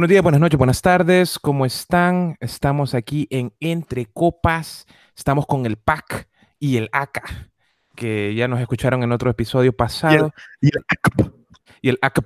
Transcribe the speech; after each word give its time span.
Buenos 0.00 0.12
días, 0.12 0.22
buenas 0.22 0.40
noches, 0.40 0.56
buenas 0.56 0.80
tardes. 0.80 1.38
¿Cómo 1.38 1.66
están? 1.66 2.38
Estamos 2.40 2.94
aquí 2.94 3.26
en 3.28 3.52
Entre 3.60 4.06
Copas. 4.06 4.86
Estamos 5.14 5.44
con 5.46 5.66
el 5.66 5.76
PAC 5.76 6.26
y 6.58 6.78
el 6.78 6.88
ACA, 6.90 7.50
que 7.96 8.34
ya 8.34 8.48
nos 8.48 8.60
escucharon 8.60 9.02
en 9.02 9.12
otro 9.12 9.28
episodio 9.28 9.76
pasado. 9.76 10.32
Y 10.62 10.68
el 10.68 10.82
ACP. 10.88 11.34
Y 11.82 11.90
el 11.90 11.98
ACA, 12.00 12.22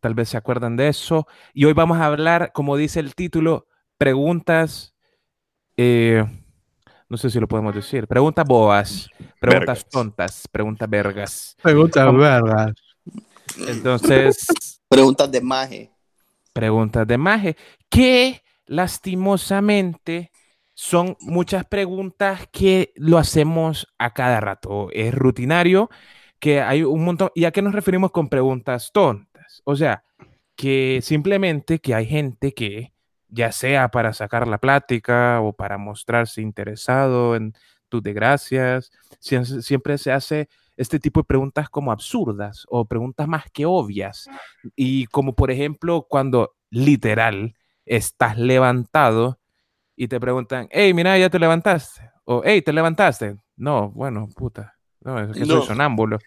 tal 0.00 0.14
vez 0.14 0.30
se 0.30 0.36
acuerdan 0.36 0.76
de 0.76 0.88
eso. 0.88 1.28
Y 1.54 1.64
hoy 1.64 1.74
vamos 1.74 1.98
a 1.98 2.06
hablar, 2.06 2.50
como 2.52 2.76
dice 2.76 2.98
el 2.98 3.14
título, 3.14 3.68
preguntas, 3.98 4.92
eh, 5.76 6.24
no 7.08 7.16
sé 7.16 7.30
si 7.30 7.38
lo 7.38 7.46
podemos 7.46 7.72
decir, 7.72 8.08
preguntas 8.08 8.44
boas, 8.44 9.08
preguntas 9.38 9.78
Vergas. 9.78 9.88
tontas, 9.88 10.48
preguntas 10.50 10.90
vergas. 10.90 11.56
Pregunta, 11.62 12.04
¿Cómo? 12.04 12.18
verga. 12.18 12.74
Entonces, 13.68 14.44
Preguntas 14.88 15.30
de 15.30 15.40
maje. 15.40 15.91
Preguntas 16.52 17.06
de 17.06 17.18
Maje, 17.18 17.56
que 17.88 18.42
lastimosamente 18.66 20.30
son 20.74 21.16
muchas 21.20 21.64
preguntas 21.66 22.48
que 22.52 22.92
lo 22.96 23.18
hacemos 23.18 23.86
a 23.98 24.12
cada 24.14 24.40
rato. 24.40 24.88
Es 24.92 25.14
rutinario 25.14 25.90
que 26.38 26.60
hay 26.60 26.82
un 26.82 27.04
montón. 27.04 27.30
¿Y 27.34 27.44
a 27.44 27.52
qué 27.52 27.62
nos 27.62 27.74
referimos 27.74 28.10
con 28.10 28.28
preguntas 28.28 28.90
tontas? 28.92 29.62
O 29.64 29.76
sea, 29.76 30.04
que 30.56 31.00
simplemente 31.02 31.80
que 31.80 31.94
hay 31.94 32.06
gente 32.06 32.52
que, 32.54 32.92
ya 33.28 33.52
sea 33.52 33.88
para 33.90 34.12
sacar 34.12 34.46
la 34.48 34.58
plática 34.58 35.40
o 35.40 35.52
para 35.54 35.78
mostrarse 35.78 36.42
interesado 36.42 37.36
en 37.36 37.54
tus 37.88 38.02
desgracias, 38.02 38.90
siem- 39.20 39.62
siempre 39.62 39.98
se 39.98 40.12
hace 40.12 40.48
este 40.76 40.98
tipo 40.98 41.20
de 41.20 41.24
preguntas 41.24 41.68
como 41.68 41.92
absurdas 41.92 42.64
o 42.68 42.84
preguntas 42.84 43.28
más 43.28 43.44
que 43.52 43.66
obvias. 43.66 44.28
Y 44.76 45.06
como 45.06 45.34
por 45.34 45.50
ejemplo 45.50 46.06
cuando 46.08 46.54
literal 46.70 47.54
estás 47.84 48.38
levantado 48.38 49.38
y 49.96 50.08
te 50.08 50.18
preguntan, 50.18 50.68
hey, 50.70 50.94
mira, 50.94 51.18
ya 51.18 51.28
te 51.30 51.38
levantaste. 51.38 52.10
O, 52.24 52.42
hey, 52.44 52.62
te 52.62 52.72
levantaste. 52.72 53.36
No, 53.56 53.90
bueno, 53.90 54.28
puta. 54.34 54.74
No, 55.00 55.18
es 55.20 55.32
que 55.36 55.40
No. 55.40 55.56
soy 55.58 55.62
sonámbulo. 55.66 56.18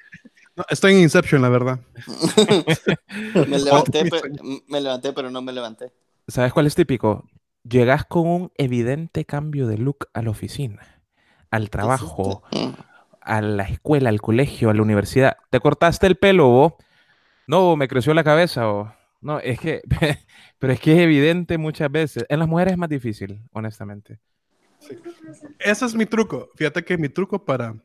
No, 0.55 0.63
estoy 0.69 0.93
en 0.93 0.99
Inception, 0.99 1.41
la 1.41 1.49
verdad. 1.49 1.79
Me 3.47 3.59
levanté, 3.59 4.05
pe- 4.09 4.21
me 4.67 4.81
levanté, 4.81 5.13
pero 5.13 5.29
no 5.31 5.41
me 5.41 5.51
levanté. 5.51 5.91
¿Sabes 6.27 6.53
cuál 6.53 6.67
es 6.67 6.75
típico? 6.75 7.27
Llegas 7.63 8.05
con 8.05 8.27
un 8.27 8.51
evidente 8.57 9.25
cambio 9.25 9.67
de 9.67 9.77
look 9.77 10.07
a 10.13 10.21
la 10.21 10.29
oficina, 10.29 11.01
al 11.51 11.69
trabajo. 11.69 12.43
A 13.25 13.41
la 13.41 13.63
escuela, 13.63 14.09
al 14.09 14.21
colegio, 14.21 14.69
a 14.69 14.73
la 14.73 14.81
universidad. 14.81 15.37
¿Te 15.49 15.59
cortaste 15.59 16.07
el 16.07 16.15
pelo 16.15 16.47
vos? 16.47 16.73
No, 17.47 17.75
me 17.75 17.87
creció 17.87 18.13
la 18.13 18.23
cabeza 18.23 18.69
o... 18.69 18.93
No, 19.21 19.39
es 19.39 19.59
que... 19.59 19.81
Pero 20.59 20.73
es 20.73 20.79
que 20.79 20.93
es 20.93 20.99
evidente 20.99 21.57
muchas 21.57 21.91
veces. 21.91 22.25
En 22.29 22.39
las 22.39 22.47
mujeres 22.47 22.73
es 22.73 22.77
más 22.77 22.89
difícil, 22.89 23.41
honestamente. 23.51 24.19
Ese 25.59 25.85
es 25.85 25.95
mi 25.95 26.05
truco. 26.05 26.49
Fíjate 26.55 26.83
que 26.83 26.97
mi 26.97 27.09
truco 27.09 27.43
para 27.43 27.75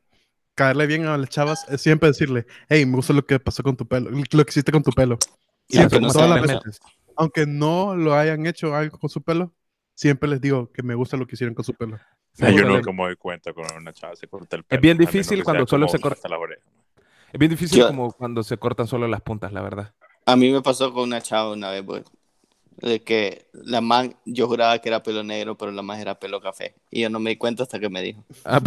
caerle 0.54 0.86
bien 0.86 1.06
a 1.06 1.16
las 1.16 1.30
chavas 1.30 1.66
es 1.68 1.80
siempre 1.80 2.08
decirle, 2.08 2.46
hey, 2.68 2.84
me 2.84 2.96
gusta 2.96 3.12
lo 3.12 3.24
que 3.24 3.40
pasó 3.40 3.62
con 3.62 3.76
tu 3.76 3.86
pelo, 3.86 4.10
lo 4.10 4.44
que 4.44 4.50
hiciste 4.50 4.70
con 4.70 4.82
tu 4.82 4.92
pelo. 4.92 5.18
Siempre, 5.68 5.96
aunque 5.96 6.06
no 6.06 6.12
todas 6.12 6.28
sea 6.28 6.36
las 6.36 6.50
eso. 6.50 6.60
veces. 6.64 6.80
Aunque 7.16 7.46
no 7.46 7.96
lo 7.96 8.14
hayan 8.14 8.46
hecho 8.46 8.74
algo 8.74 8.98
con 8.98 9.08
su 9.08 9.22
pelo, 9.22 9.54
siempre 9.94 10.28
les 10.28 10.40
digo 10.40 10.70
que 10.72 10.82
me 10.82 10.94
gusta 10.94 11.16
lo 11.16 11.26
que 11.26 11.34
hicieron 11.34 11.54
con 11.54 11.64
su 11.64 11.74
pelo. 11.74 11.98
Ay, 12.40 12.56
yo 12.56 12.64
le- 12.64 12.80
me 12.92 13.02
doy 13.04 13.16
cuenta 13.16 13.52
cuando 13.52 13.74
una 13.76 13.92
chava 13.92 14.14
se 14.16 14.26
corta 14.28 14.56
el 14.56 14.64
pelo. 14.64 14.78
Es 14.78 14.82
bien 14.82 14.96
difícil 14.98 15.42
cuando 15.44 15.66
solo 15.66 15.86
como 15.86 15.96
se 15.96 16.00
corta- 16.02 16.14
hasta 16.16 16.28
las 16.28 16.38
orejas. 16.38 16.64
Es 17.32 17.38
bien 17.38 17.50
difícil 17.50 17.78
Yo- 17.78 17.86
como 17.88 18.12
cuando 18.12 18.42
se 18.42 18.56
cortan 18.56 18.86
solo 18.86 19.06
las 19.08 19.20
puntas, 19.20 19.52
la 19.52 19.60
verdad. 19.62 19.92
A 20.26 20.36
mí 20.36 20.50
me 20.50 20.62
pasó 20.62 20.92
con 20.92 21.04
una 21.04 21.20
chava 21.20 21.52
una 21.52 21.70
vez, 21.70 21.82
pues, 21.84 22.04
de 22.78 23.02
que 23.02 23.46
la 23.52 23.80
man, 23.80 24.16
yo 24.24 24.46
juraba 24.46 24.78
que 24.78 24.88
era 24.88 25.02
pelo 25.02 25.22
negro, 25.22 25.56
pero 25.58 25.70
la 25.72 25.82
man 25.82 26.00
era 26.00 26.18
pelo 26.18 26.40
café. 26.40 26.74
Y 26.90 27.02
yo 27.02 27.10
no 27.10 27.18
me 27.20 27.30
di 27.30 27.36
cuenta 27.36 27.62
hasta 27.64 27.78
que 27.78 27.88
me 27.90 28.00
dijo. 28.00 28.24
Ah, 28.44 28.60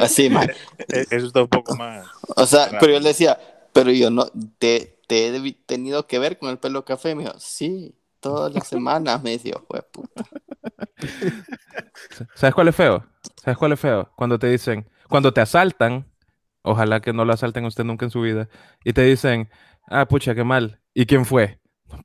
Así, 0.00 0.30
man. 0.30 0.48
Eh, 0.88 1.06
Eso 1.10 1.26
está 1.26 1.42
un 1.42 1.48
poco 1.48 1.76
más. 1.76 2.06
O 2.36 2.46
sea, 2.46 2.66
Raro. 2.66 2.78
pero 2.80 2.92
yo 2.94 3.00
le 3.00 3.08
decía, 3.08 3.38
pero 3.72 3.90
yo 3.90 4.10
no, 4.10 4.26
te, 4.58 4.96
te 5.06 5.26
he 5.28 5.52
tenido 5.66 6.06
que 6.06 6.18
ver 6.18 6.38
con 6.38 6.48
el 6.50 6.58
pelo 6.58 6.84
café. 6.84 7.14
Me 7.14 7.24
dijo, 7.24 7.38
sí, 7.38 7.94
todas 8.20 8.52
las 8.54 8.66
semanas. 8.66 9.22
Me 9.22 9.30
decía, 9.32 9.54
"Jue 9.68 9.82
puta". 9.82 10.24
¿Sabes 12.34 12.54
cuál 12.54 12.68
es 12.68 12.76
feo? 12.76 13.04
¿Sabes 13.36 13.58
cuál 13.58 13.72
es 13.72 13.80
feo? 13.80 14.10
Cuando 14.16 14.38
te 14.38 14.48
dicen, 14.48 14.88
cuando 15.08 15.32
te 15.32 15.40
asaltan, 15.40 16.06
ojalá 16.62 17.00
que 17.00 17.12
no 17.12 17.24
lo 17.24 17.32
asalten 17.32 17.64
a 17.64 17.68
usted 17.68 17.84
nunca 17.84 18.04
en 18.04 18.10
su 18.10 18.20
vida, 18.20 18.48
y 18.84 18.92
te 18.92 19.02
dicen, 19.02 19.50
ah, 19.86 20.06
pucha, 20.06 20.34
qué 20.34 20.44
mal. 20.44 20.80
¿Y 20.94 21.06
quién 21.06 21.24
fue? 21.24 21.60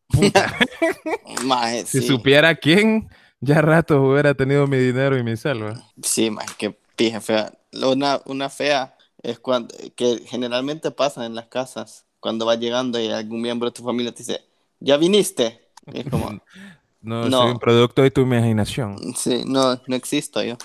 Maje, 1.44 1.86
si 1.86 2.02
sí. 2.02 2.08
supiera 2.08 2.56
quién, 2.56 3.10
ya 3.40 3.62
rato 3.62 4.02
hubiera 4.02 4.34
tenido 4.34 4.68
mi 4.68 4.78
dinero 4.78 5.18
y 5.18 5.24
mi 5.24 5.38
salva. 5.38 5.76
Sí, 6.02 6.30
maje, 6.32 6.54
qué 6.58 6.78
pija 6.96 7.22
fea. 7.22 7.54
Una, 7.74 8.22
una 8.26 8.50
fea 8.50 8.96
es 9.22 9.40
cuando, 9.40 9.76
que 9.96 10.22
generalmente 10.26 10.92
pasa 10.92 11.26
en 11.26 11.36
las 11.36 11.48
casas, 11.48 12.06
cuando 12.20 12.46
vas 12.46 12.60
llegando 12.60 13.00
y 13.00 13.10
algún 13.12 13.42
miembro 13.42 13.70
de 13.70 13.74
tu 13.74 13.84
familia 13.84 14.12
te 14.12 14.20
dice, 14.20 14.42
¿ya 14.80 14.98
viniste? 14.98 15.62
Y 15.92 16.00
es 16.00 16.08
como, 16.08 16.42
No, 17.06 17.30
No. 17.30 17.38
soy 17.44 17.52
un 17.52 17.60
producto 17.60 18.02
de 18.02 18.12
tu 18.12 18.22
imaginación. 18.22 18.98
sí, 19.16 19.44
no, 19.46 19.80
no 19.88 19.96
existo 19.96 20.44
yo. 20.44 20.58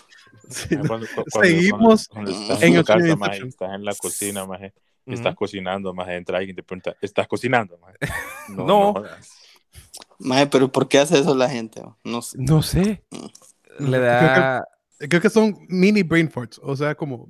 Sí, 0.49 0.77
cuando- 0.77 1.07
cu- 1.15 1.25
cuando- 1.31 1.49
Seguimos 1.49 2.09
cuando- 2.09 2.31
estás 2.33 2.63
en 2.63 2.75
en 2.77 2.83
casa, 2.83 3.17
maje, 3.17 3.47
estás 3.47 3.75
en 3.75 3.85
la 3.85 3.95
cocina, 3.95 4.47
maje, 4.47 4.73
estás 5.07 5.35
cocinando, 5.37 5.95
más 5.95 6.09
entra 6.09 6.39
alguien 6.39 6.55
y 6.55 6.57
te 6.57 6.63
pregunta, 6.65 6.97
¿estás 7.01 7.29
cocinando? 7.29 7.79
maje?" 7.79 7.97
No. 8.49 8.67
No. 8.67 8.95
Maje, 10.19 10.47
pero 10.49 10.71
¿por 10.71 10.89
qué 10.89 10.99
hace 10.99 11.19
eso 11.21 11.35
la 11.35 11.49
gente? 11.49 11.83
No 12.05 12.21
sé. 12.23 12.37
No 12.41 12.63
sé. 12.63 13.05
Le 13.79 13.87
Creo 13.99 14.01
da 14.01 14.65
que, 14.99 15.09
creo 15.09 15.21
que 15.23 15.31
son 15.31 15.57
mini 15.69 16.03
brain 16.03 16.29
farts. 16.31 16.61
O 16.63 16.75
sea, 16.77 16.95
como... 16.95 17.29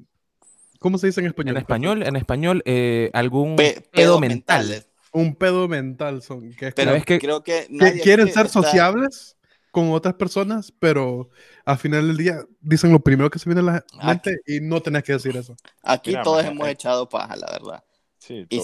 ¿Cómo 0.78 0.96
se 0.96 1.08
dice 1.08 1.20
en 1.20 1.26
español? 1.26 1.56
en 1.56 1.60
español, 1.60 2.02
en 2.02 2.16
español, 2.16 2.62
eh, 2.64 3.10
algún 3.12 3.54
Pe- 3.56 3.74
pedo 3.74 3.90
pedos 4.18 4.20
mental. 4.20 4.84
Un 5.12 5.34
pedo 5.34 5.66
mental 5.68 6.22
son. 6.22 6.52
Que 6.54 6.68
es 6.68 6.74
Pero 6.74 6.90
¿Sabes 6.92 7.04
qué? 7.04 7.18
creo 7.18 7.42
que 7.42 7.66
que 7.68 8.00
quieren 8.00 8.28
ser 8.32 8.46
está- 8.46 8.62
sociables 8.62 9.36
con 9.72 9.90
otras 9.92 10.14
personas, 10.14 10.72
pero 10.78 11.30
al 11.64 11.78
final 11.78 12.08
del 12.08 12.16
día 12.16 12.44
dicen 12.60 12.90
lo 12.92 13.00
primero 13.00 13.30
que 13.30 13.38
se 13.38 13.48
viene 13.48 13.60
a 13.60 13.64
la 13.64 13.84
mente 14.04 14.40
y 14.46 14.60
no 14.60 14.80
tenés 14.82 15.04
que 15.04 15.12
decir 15.12 15.36
eso. 15.36 15.54
Aquí 15.82 16.10
Mira, 16.10 16.22
todos 16.22 16.44
hemos 16.44 16.66
eh. 16.66 16.72
echado 16.72 17.08
paja, 17.08 17.36
la 17.36 17.46
verdad. 17.52 17.84
Sí, 18.18 18.46
Y, 18.48 18.58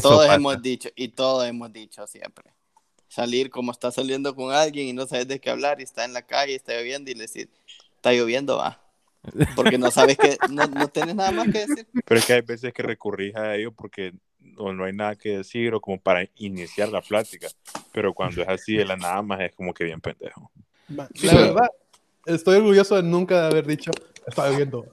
todos 0.00 0.26
pasa. 0.26 0.34
hemos 0.34 0.60
dicho, 0.60 0.88
y 0.96 1.08
todos 1.08 1.46
hemos 1.46 1.72
dicho 1.72 2.06
siempre. 2.06 2.52
Salir 3.08 3.50
como 3.50 3.72
está 3.72 3.90
saliendo 3.92 4.34
con 4.34 4.52
alguien 4.52 4.88
y 4.88 4.92
no 4.94 5.06
sabes 5.06 5.28
de 5.28 5.38
qué 5.38 5.50
hablar 5.50 5.80
y 5.80 5.84
está 5.84 6.04
en 6.04 6.14
la 6.14 6.22
calle, 6.22 6.54
está 6.54 6.72
lloviendo 6.74 7.10
y 7.10 7.14
le 7.14 7.22
decir, 7.22 7.50
está 7.96 8.12
lloviendo, 8.12 8.56
va. 8.56 8.80
Porque 9.54 9.78
no 9.78 9.90
sabes 9.90 10.16
que, 10.18 10.36
no, 10.50 10.66
no 10.66 10.88
tienes 10.88 11.14
nada 11.14 11.30
más 11.30 11.46
que 11.52 11.66
decir. 11.66 11.86
Pero 12.04 12.18
es 12.18 12.26
que 12.26 12.32
hay 12.32 12.40
veces 12.40 12.72
que 12.72 12.82
recurrís 12.82 13.36
a 13.36 13.54
ello 13.54 13.70
porque 13.70 14.14
no, 14.42 14.72
no 14.72 14.84
hay 14.84 14.92
nada 14.92 15.16
que 15.16 15.38
decir 15.38 15.74
o 15.74 15.80
como 15.80 16.00
para 16.00 16.28
iniciar 16.36 16.88
la 16.88 17.00
plática. 17.00 17.48
Pero 17.92 18.14
cuando 18.14 18.42
es 18.42 18.48
así 18.48 18.76
de 18.76 18.84
la 18.84 18.96
nada 18.96 19.22
más 19.22 19.40
es 19.40 19.54
como 19.54 19.72
que 19.72 19.84
bien 19.84 20.00
pendejo. 20.00 20.50
Sí. 21.14 21.26
La 21.26 21.34
verdad, 21.34 21.70
estoy 22.26 22.56
orgulloso 22.56 22.96
de 22.96 23.02
nunca 23.02 23.46
haber 23.46 23.66
dicho, 23.66 23.90
está 24.26 24.50
viendo. 24.50 24.86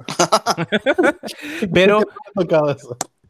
Pero. 1.73 2.01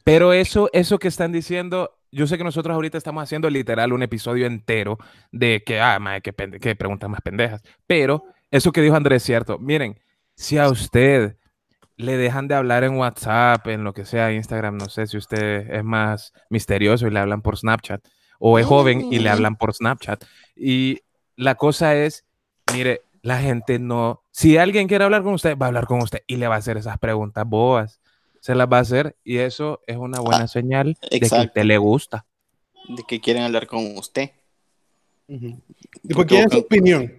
Pero 0.04 0.34
eso, 0.34 0.70
eso 0.74 0.98
que 0.98 1.08
están 1.08 1.32
diciendo, 1.32 2.00
yo 2.12 2.26
sé 2.26 2.38
que 2.38 2.44
nosotros 2.44 2.74
ahorita 2.74 2.98
estamos 2.98 3.24
haciendo 3.24 3.50
literal 3.50 3.94
un 3.94 4.02
episodio 4.02 4.48
entero 4.48 4.98
de 5.32 5.64
que, 5.64 5.80
ah, 5.80 6.00
madre, 6.00 6.22
qué, 6.22 6.34
qué 6.60 6.76
preguntas 6.76 7.10
más 7.10 7.22
pendejas. 7.22 7.62
Pero 7.86 8.24
eso 8.50 8.72
que 8.72 8.82
dijo 8.82 8.96
Andrés 8.96 9.22
es 9.22 9.26
cierto. 9.26 9.60
Miren, 9.60 10.00
si 10.36 10.58
a 10.58 10.70
usted 10.70 11.38
le 12.00 12.16
dejan 12.16 12.48
de 12.48 12.56
hablar 12.56 12.86
en 12.86 12.96
WhatsApp, 12.96 13.68
en 13.68 13.84
lo 13.84 13.94
que 13.94 14.06
sea, 14.06 14.32
Instagram, 14.32 14.78
no 14.78 14.88
sé 14.88 15.06
si 15.06 15.18
usted 15.18 15.70
es 15.70 15.84
más 15.84 16.32
misterioso 16.50 17.06
y 17.06 17.12
le 17.12 17.20
hablan 17.20 17.42
por 17.42 17.58
Snapchat, 17.58 18.02
o 18.40 18.58
es 18.58 18.66
joven 18.66 19.12
y 19.12 19.20
le 19.20 19.30
Mm. 19.30 19.34
hablan 19.34 19.56
por 19.58 19.74
Snapchat. 19.74 20.24
Y 20.56 21.02
la 21.36 21.56
cosa 21.56 21.96
es, 21.98 22.26
mire, 22.74 23.02
la 23.22 23.40
gente 23.42 23.80
no, 23.80 24.24
si 24.32 24.56
alguien 24.56 24.88
quiere 24.88 25.04
hablar 25.04 25.24
con 25.24 25.34
usted, 25.34 25.58
va 25.58 25.66
a 25.66 25.68
hablar 25.68 25.88
con 25.88 26.02
usted 26.02 26.24
y 26.26 26.38
le 26.38 26.48
va 26.48 26.56
a 26.56 26.60
hacer 26.60 26.78
esas 26.78 26.98
preguntas 27.00 27.44
bobas. 27.46 28.00
Se 28.40 28.56
las 28.56 28.70
va 28.72 28.78
a 28.78 28.82
hacer 28.82 29.18
y 29.26 29.40
eso 29.40 29.82
es 29.86 29.98
una 29.98 30.22
buena 30.22 30.48
señal 30.48 30.98
de 31.12 31.20
que 31.20 31.26
usted 31.26 31.64
le 31.66 31.78
gusta. 31.78 32.26
De 32.88 33.04
que 33.06 33.20
quieren 33.20 33.44
hablar 33.44 33.68
con 33.68 33.98
usted. 33.98 34.32
Ujú. 35.28 35.62
¿Y 36.04 36.14
por 36.14 36.26
qué 36.26 36.40
es 36.44 36.48
su 36.50 36.60
opinión 36.60 37.19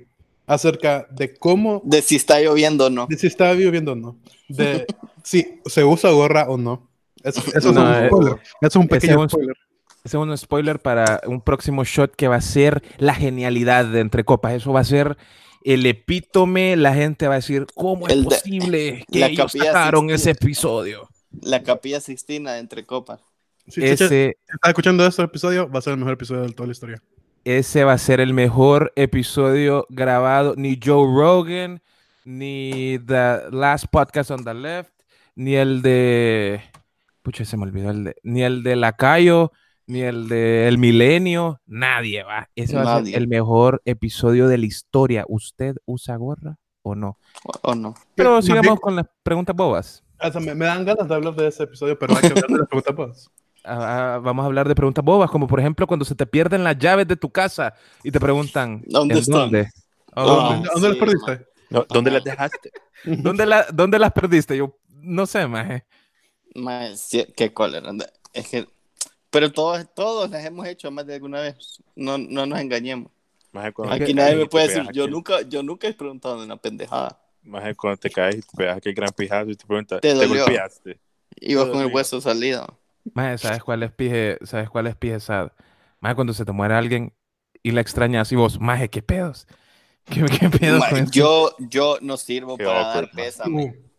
acerca 0.53 1.07
de 1.11 1.35
cómo, 1.35 1.81
De 1.85 2.03
si 2.03 2.17
está 2.17 2.41
lloviendo 2.41 2.87
o 2.87 2.91
no. 2.91 3.07
de 3.07 3.17
si 3.17 3.27
está 3.27 3.53
viviendo 3.53 3.93
o 3.93 3.97
no? 3.97 4.19
De 4.49 4.87
si 5.25 5.61
se 5.67 5.85
usa 5.85 6.11
gorra 6.11 6.47
o 6.49 6.57
no. 6.59 6.91
Eso, 7.23 7.43
eso 7.55 7.73
No, 7.73 7.81
es 7.83 7.99
un 7.99 8.05
eh, 8.05 8.09
spoiler. 8.09 8.33
Eso 8.35 8.67
es 8.67 8.77
un 8.77 8.89
pequeño 8.89 9.25
es 9.25 9.31
spoiler. 9.33 9.57
Ese 10.05 10.17
es 10.17 10.23
un 10.23 10.39
spoiler 10.39 10.81
para 10.81 11.21
un 11.27 11.41
próximo 11.43 11.85
shot 11.85 12.15
que 12.17 12.27
va 12.29 12.37
a 12.37 12.41
ser 12.41 12.83
la 12.99 13.15
genialidad 13.15 13.85
de 13.85 14.01
Entre 14.01 14.25
Copas. 14.25 14.55
Eso 14.55 14.73
va 14.73 14.81
a 14.81 14.85
ser 14.85 15.17
el 15.63 15.85
epítome. 15.85 16.77
La 16.77 16.95
gente 16.95 17.29
va 17.29 17.35
a 17.35 17.37
decir, 17.37 17.67
¿cómo 17.75 18.07
es 18.09 18.15
El 18.15 18.25
de- 18.25 18.29
posible 18.31 19.05
que 19.13 19.19
la 19.21 19.27
ellos 19.27 19.53
Capilla 19.53 19.65
sacaron 19.67 20.09
Sixtina. 20.09 20.15
ese 20.17 20.31
episodio? 20.31 21.09
La 21.43 21.63
capilla 21.63 22.01
Sixtina 22.01 22.53
de 22.55 22.61
entre 22.61 22.85
copas. 22.87 23.21
Si 23.69 23.81
Cheche 23.83 23.93
Ese, 24.07 24.39
está 24.53 24.69
escuchando 24.71 25.07
este 25.07 25.23
episodio, 25.23 25.71
va 25.71 25.79
a 25.79 25.83
ser 25.83 25.93
el 25.93 25.99
mejor 25.99 26.15
episodio 26.15 26.43
de 26.43 26.53
toda 26.53 26.67
la 26.67 26.73
historia. 26.73 27.03
Ese 27.45 27.85
va 27.85 27.95
a 27.95 27.99
ser 27.99 28.21
el 28.21 28.35
mejor 28.35 28.93
episodio 28.97 29.87
grabado. 29.89 30.55
Ni 30.57 30.79
Joe 30.83 31.07
Rogan, 31.07 31.83
ni 32.25 32.99
The 33.07 33.51
Last 33.51 33.87
Podcast 33.91 34.31
on 34.31 34.45
the 34.45 34.55
Left, 34.55 34.93
ni 35.35 35.55
el 35.55 35.83
de. 35.83 36.61
Pucha, 37.23 37.45
se 37.45 37.57
me 37.57 37.65
olvidó 37.65 37.91
el 37.91 38.05
de. 38.05 38.17
Ni 38.23 38.43
el 38.43 38.63
de 38.63 38.77
Lacayo, 38.77 39.53
ni 39.87 40.03
el 40.03 40.29
de 40.29 40.69
El 40.69 40.79
Milenio. 40.79 41.61
Nadie 41.67 42.23
va. 42.23 42.49
Ese 42.55 42.77
va 42.77 42.97
a 42.97 43.05
ser 43.05 43.17
el 43.17 43.29
mejor 43.29 43.83
episodio 43.85 44.49
de 44.49 44.59
la 44.59 44.67
historia. 44.67 45.25
¿Usted 45.29 45.77
usa 45.87 46.17
gorra 46.17 46.59
o 46.83 46.95
no? 46.95 47.19
¿O 47.63 47.75
no? 47.75 47.95
Pero 48.15 48.43
sigamos 48.43 48.81
con 48.81 48.97
las 48.97 49.07
preguntas 49.23 49.57
bobas. 49.57 50.05
O 50.23 50.31
sea, 50.31 50.41
me, 50.41 50.55
me 50.55 50.67
dan 50.67 50.85
ganas 50.85 51.09
de 51.09 51.15
hablar 51.15 51.35
de 51.35 51.49
ese 51.49 51.63
episodio, 51.63 51.99
pero 51.99 52.15
hay 52.15 52.21
que 52.21 52.27
hablar 52.29 52.49
de 52.49 52.59
las 52.59 52.69
preguntas 52.69 52.95
pues. 52.95 53.31
Vamos 53.65 54.43
a 54.43 54.47
hablar 54.47 54.69
de 54.69 54.75
preguntas 54.75 55.05
bobas, 55.05 55.31
como 55.31 55.47
por 55.47 55.61
ejemplo 55.61 55.87
cuando 55.87 56.05
se 56.05 56.15
te 56.15 56.27
pierden 56.27 56.65
las 56.65 56.79
llaves 56.79 57.07
de 57.07 57.17
tu 57.17 57.31
casa 57.31 57.75
y 58.03 58.11
te 58.11 58.19
preguntan 58.21 58.83
¿Dónde 58.87 59.15
¿en 59.15 59.21
están? 59.21 59.41
dónde? 59.41 59.71
Ah, 60.15 60.25
¿Dónde, 60.25 60.69
¿Dónde 60.73 60.89
las 60.89 60.95
sí, 60.97 61.01
perdiste? 61.01 61.47
No, 61.71 61.87
¿Dónde 61.89 62.11
las 62.11 62.25
dejaste? 62.25 62.71
¿Dónde 63.05 63.47
la- 63.47 63.67
dónde 63.73 63.99
las 63.99 64.13
perdiste? 64.13 64.57
Yo 64.57 64.77
no 65.03 65.27
sé, 65.27 65.47
maje. 65.47 65.85
Mae, 66.55 66.97
sí, 66.97 67.27
qué 67.37 67.53
cólera. 67.53 67.93
Es 68.33 68.49
que, 68.49 68.67
pero 69.31 69.53
todos, 69.53 69.87
todos 69.95 70.31
las 70.31 70.45
hemos 70.45 70.67
hecho 70.67 70.91
más 70.91 71.07
de 71.07 71.15
alguna 71.15 71.41
vez. 71.41 71.83
No, 71.95 72.19
no 72.19 72.47
nos 72.47 72.59
engañemos. 72.61 73.13
Cuando 73.75 73.95
Aquí 73.95 74.15
nadie 74.15 74.37
me 74.37 74.47
puede 74.47 74.69
decir, 74.69 74.83
yo 74.93 75.05
aquel- 75.05 75.11
nunca, 75.11 75.43
yo 75.43 75.63
nunca 75.63 75.87
he 75.89 75.95
preguntado 75.95 76.39
de 76.39 76.45
una 76.47 76.57
pendejada. 76.57 77.21
Más 77.43 77.75
cuando 77.77 77.97
te 77.99 78.11
caes 78.11 78.37
y 78.37 78.41
te 78.43 78.57
pegas 78.57 78.77
aquel 78.77 78.95
gran 78.95 79.11
pijazo 79.17 79.51
y 79.51 79.57
te 79.57 79.67
preguntas, 79.67 80.01
Te 80.01 80.15
¿te, 80.15 80.27
golpeaste? 80.27 80.99
Ibas 81.41 81.69
con 81.69 81.81
el 81.81 81.87
hueso 81.95 82.21
salido. 82.21 82.80
Maje, 83.15 83.39
¿sabes 83.39 83.63
cuál 83.63 83.83
es 83.83 83.93
pije? 83.93 84.39
¿Sabes 84.43 84.71
cuál 84.71 84.87
es 84.87 84.97
pije 84.97 85.21
sad? 85.21 85.53
Maje, 86.01 86.15
cuando 86.15 86.33
se 86.33 86.45
te 86.45 86.53
muere 86.53 86.75
alguien 86.75 87.13
y 87.63 87.73
la 87.73 87.81
extrañas 87.81 88.33
y 88.33 88.37
vos, 88.37 88.61
maje, 88.61 88.89
¿qué 88.89 89.03
pedos? 89.03 89.47
¿Qué, 90.05 90.25
qué 90.25 90.49
pedos 90.59 90.81
Mae, 90.81 91.07
yo, 91.11 91.55
yo 91.59 91.99
no 92.01 92.17
sirvo 92.17 92.57
Qué 92.57 92.65
para 92.65 92.81
awkward, 92.81 93.07
dar 93.07 93.15
mae. 93.15 93.25
pésame. 93.27 93.65
Uh. 93.67 93.91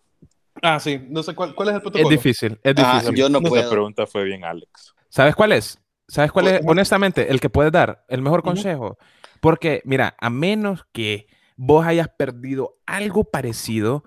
Ah, 0.62 0.80
sí. 0.80 1.02
No 1.10 1.24
sé 1.24 1.34
cuál, 1.36 1.56
cuál 1.56 1.70
es 1.70 1.74
el 1.76 1.78
Es 1.78 1.84
protocolo. 1.84 2.10
difícil, 2.10 2.60
es 2.64 2.74
Ah, 2.78 2.94
difícil. 2.94 3.16
yo 3.16 3.30
no 3.30 3.42
puedo. 3.42 3.62
Esa 3.62 3.70
pregunta 3.70 4.08
fue 4.08 4.24
bien, 4.24 4.44
Alex. 4.44 4.94
¿Sabes 5.10 5.36
cuál 5.36 5.52
es? 5.54 5.80
¿Sabes 6.08 6.32
cuál 6.32 6.48
es? 6.48 6.62
Honestamente, 6.68 7.32
el 7.32 7.40
que 7.40 7.50
puedes 7.50 7.72
dar, 7.72 8.04
el 8.10 8.22
mejor 8.22 8.44
consejo. 8.44 8.98
Porque, 9.40 9.82
mira, 9.86 10.16
a 10.20 10.30
menos 10.30 10.86
que 10.92 11.28
vos 11.56 11.86
hayas 11.86 12.10
perdido 12.10 12.78
algo 12.86 13.24
parecido, 13.24 14.04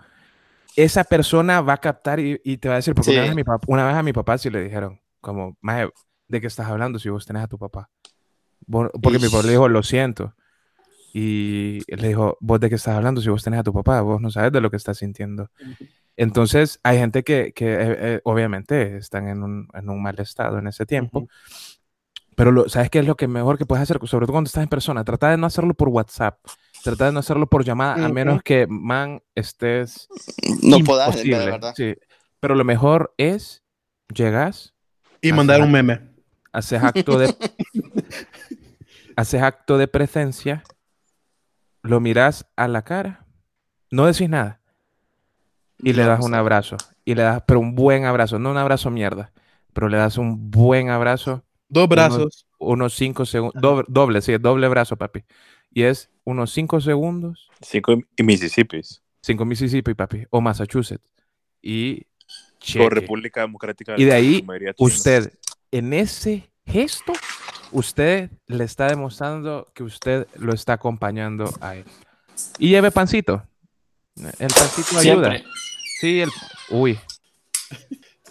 esa 0.76 1.05
persona 1.05 1.61
va 1.61 1.75
a 1.75 1.79
captar 1.79 2.21
y, 2.21 2.41
y 2.44 2.56
te 2.59 2.69
va 2.69 2.75
a 2.75 2.76
decir, 2.79 2.94
porque 2.94 3.11
una, 3.11 3.23
vez 3.23 3.31
a 3.31 3.35
mi 3.35 3.44
papá, 3.44 3.65
una 3.69 3.87
vez 3.87 3.97
a 3.97 4.03
mi 4.03 4.12
papá 4.12 4.38
sí 4.38 4.50
le 4.50 4.62
dijeron, 4.62 5.00
como, 5.21 5.56
"Maje, 5.61 5.88
¿de 6.29 6.41
qué 6.41 6.47
estás 6.47 6.67
hablando 6.69 6.99
si 6.99 7.09
vos 7.09 7.25
tenés 7.26 7.43
a 7.44 7.49
tu 7.49 7.59
papá? 7.59 7.91
Vos- 8.67 8.91
Porque 9.03 9.19
mi 9.19 9.29
papá 9.29 9.43
le 9.43 9.49
Ish. 9.49 9.50
dijo, 9.50 9.69
lo 9.69 9.82
siento. 9.82 10.35
Y 11.12 11.81
le 11.94 12.09
dijo, 12.09 12.37
¿vos 12.41 12.59
de 12.61 12.69
qué 12.69 12.75
estás 12.75 12.97
hablando 12.97 13.21
si 13.21 13.29
vos 13.29 13.43
tenés 13.44 13.61
a 13.61 13.62
tu 13.62 13.73
papá? 13.73 14.00
Vos 14.00 14.21
no 14.21 14.31
sabes 14.31 14.50
de 14.53 14.61
lo 14.61 14.71
que 14.71 14.76
estás 14.76 14.99
sintiendo. 14.99 15.50
Entonces, 16.17 16.81
hay 16.82 16.99
gente 16.99 17.23
que, 17.23 17.53
que, 17.53 17.73
eh, 17.75 17.97
eh, 17.99 18.21
obviamente 18.25 18.97
están 18.97 19.29
en 19.29 19.43
un, 19.43 19.69
en 19.75 19.88
un 19.91 20.03
mal 20.03 20.19
estado 20.19 20.59
en 20.59 20.67
ese 20.67 20.87
tiempo. 20.87 21.29
Pero 22.37 22.50
lo, 22.50 22.69
¿sabes 22.69 22.91
qué 22.91 22.99
es 23.00 23.06
lo 23.06 23.17
que 23.17 23.29
mejor 23.29 23.59
que 23.59 23.67
puedes 23.67 23.82
hacer? 23.82 23.99
Sobre 24.09 24.26
todo 24.26 24.32
cuando 24.35 24.49
estás 24.49 24.62
en 24.65 24.69
persona. 24.69 25.05
Trata 25.05 25.31
de 25.31 25.37
no 25.37 25.47
hacerlo 25.47 25.75
por 25.75 25.88
WhatsApp. 25.88 26.38
Trata 26.85 27.07
de 27.07 27.13
no 27.13 27.21
hacerlo 27.21 27.47
por 27.47 27.65
llamada, 27.65 28.05
a 28.05 28.09
menos 28.11 28.43
que, 28.43 28.67
man, 28.69 29.23
estés 29.35 30.07
No 30.63 30.79
puedo 30.81 31.01
de 31.01 31.07
imposible. 31.07 31.39
verdad. 31.47 31.75
Sí. 31.77 31.95
Pero 32.41 32.55
lo 32.55 32.65
mejor 32.65 33.15
es, 33.17 33.63
llegas, 34.15 34.75
Y 35.23 35.33
mandar 35.33 35.63
un 35.63 35.73
meme. 35.73 36.01
haces 36.53 36.83
acto 36.83 37.19
de... 37.19 37.35
haces 39.17 39.43
acto 39.43 39.79
de 39.79 39.89
presencia, 39.89 40.63
lo 41.83 42.01
miras 42.01 42.47
a 42.57 42.69
la 42.69 42.83
cara, 42.83 43.27
no 43.91 44.07
decís 44.07 44.29
nada. 44.29 44.61
Y 45.79 45.93
le 45.93 46.03
No, 46.03 46.09
das 46.11 46.21
no 46.21 46.27
un 46.27 46.35
abrazo. 46.35 46.77
Y 47.05 47.15
le 47.15 47.23
das, 47.23 47.43
pero 47.47 47.61
un 47.61 47.75
buen 47.75 48.05
abrazo, 48.05 48.39
no 48.39 48.51
un 48.51 48.57
abrazo 48.59 48.91
mierda, 48.91 49.33
pero 49.73 49.89
le 49.89 49.97
das 49.97 50.19
un 50.19 50.51
buen 50.51 50.89
abrazo 50.91 51.45
Dos 51.69 51.89
brazos. 51.89 52.47
unos 52.59 52.95
5 52.95 53.25
segundos, 53.27 53.61
doble, 53.61 53.85
doble, 53.89 54.21
sí, 54.23 54.37
doble 54.39 54.69
brazo, 54.69 54.97
papi. 54.97 55.25
Y 55.75 55.82
es 55.82 56.09
unos 56.25 56.53
5 56.53 56.81
segundos, 56.81 57.50
Cinco 57.61 57.99
y 58.17 58.23
Mississippis. 58.23 59.03
5 59.23 59.44
Mississippi, 59.44 59.94
papi, 59.94 60.25
o 60.31 60.41
Massachusetts. 60.41 61.05
Y 61.61 62.03
O 62.03 62.59
cheque. 62.61 62.91
República 62.91 63.41
Democrática. 63.41 63.94
Y 63.99 64.05
de 64.05 64.12
ahí. 64.12 64.47
Usted, 64.79 65.32
en 65.71 65.93
ese 65.93 66.49
gesto, 66.65 67.12
usted 67.73 68.31
le 68.47 68.65
está 68.65 68.87
demostrando 68.87 69.69
que 69.75 69.82
usted 69.82 70.29
lo 70.37 70.55
está 70.55 70.75
acompañando 70.75 71.53
a 71.61 71.76
él. 71.76 71.85
Y 72.59 72.69
lleve 72.69 72.91
pancito. 72.91 73.47
El 74.17 74.49
pancito 74.49 74.99
ayuda. 74.99 75.31
Siempre. 75.31 75.44
Sí, 76.00 76.21
el... 76.21 76.31
Uy. 76.71 76.99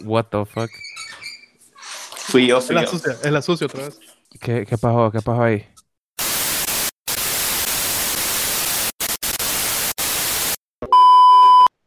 What 0.02 0.26
the 0.30 0.44
fuck. 0.46 0.70
Fui 2.16 2.46
yo, 2.46 2.58
Es 2.58 2.66
fui 2.66 2.74
la 2.74 2.84
yo. 2.84 2.90
sucia, 2.90 3.12
es 3.22 3.30
la 3.32 3.42
sucia 3.42 3.66
otra 3.66 3.84
vez. 3.84 4.00
¿Qué, 4.40 4.64
qué 4.66 4.78
pasó? 4.78 5.10
¿Qué 5.10 5.20
pasó 5.20 5.42
ahí? 5.42 5.66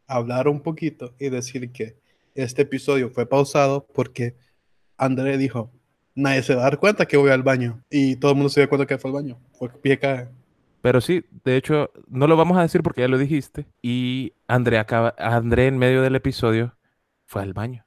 Hablar 0.07 0.47
un 0.47 0.61
poquito 0.61 1.13
y 1.19 1.29
decir 1.29 1.71
que 1.71 1.97
este 2.35 2.61
episodio 2.63 3.09
fue 3.09 3.25
pausado 3.27 3.85
porque 3.93 4.35
André 4.97 5.37
dijo, 5.37 5.69
nadie 6.15 6.41
se 6.43 6.55
va 6.55 6.61
a 6.61 6.63
dar 6.65 6.79
cuenta 6.79 7.05
que 7.05 7.17
voy 7.17 7.31
al 7.31 7.43
baño. 7.43 7.83
Y 7.89 8.15
todo 8.15 8.31
el 8.31 8.37
mundo 8.37 8.49
se 8.49 8.61
dio 8.61 8.69
cuenta 8.69 8.85
que 8.85 8.97
fue 8.97 9.09
al 9.09 9.15
baño. 9.15 9.37
Porque 9.59 9.77
pie 9.77 9.99
cae. 9.99 10.29
Pero 10.81 11.01
sí, 11.01 11.25
de 11.43 11.57
hecho, 11.57 11.91
no 12.07 12.27
lo 12.27 12.37
vamos 12.37 12.57
a 12.57 12.61
decir 12.61 12.81
porque 12.83 13.01
ya 13.01 13.07
lo 13.07 13.17
dijiste. 13.17 13.65
Y 13.81 14.33
André, 14.47 14.77
acaba, 14.77 15.13
André 15.17 15.67
en 15.67 15.77
medio 15.77 16.01
del 16.01 16.15
episodio 16.15 16.75
fue 17.25 17.41
al 17.41 17.53
baño. 17.53 17.85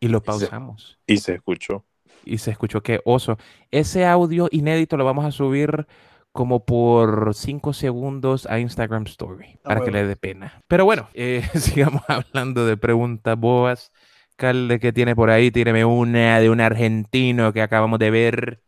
Y 0.00 0.08
lo 0.08 0.18
se- 0.18 0.24
pausamos. 0.24 0.98
Y 1.06 1.18
se 1.18 1.34
escuchó. 1.34 1.84
Y 2.24 2.38
se 2.38 2.50
escuchó 2.50 2.82
que 2.82 3.00
oso. 3.04 3.38
Ese 3.70 4.04
audio 4.04 4.48
inédito 4.50 4.96
lo 4.96 5.04
vamos 5.04 5.24
a 5.24 5.30
subir 5.30 5.86
como 6.36 6.64
por 6.64 7.34
5 7.34 7.72
segundos 7.72 8.46
a 8.46 8.60
Instagram 8.60 9.04
Story. 9.06 9.58
Ah, 9.64 9.68
Para 9.70 9.84
que 9.84 9.90
le 9.90 10.06
dé 10.06 10.14
pena. 10.16 10.62
Pero 10.68 10.84
bueno, 10.84 11.08
eh, 11.14 11.42
sigamos 11.54 12.02
hablando 12.06 12.64
de 12.66 12.76
preguntas 12.76 13.36
bobas. 13.36 13.90
Calde, 14.36 14.78
que 14.78 14.92
tiene 14.92 15.16
por 15.16 15.30
ahí? 15.30 15.50
Tíreme 15.50 15.84
una 15.84 16.38
de 16.38 16.50
un 16.50 16.60
argentino 16.60 17.52
que 17.52 17.62
acabamos 17.62 17.98
de 17.98 18.10
ver. 18.10 18.60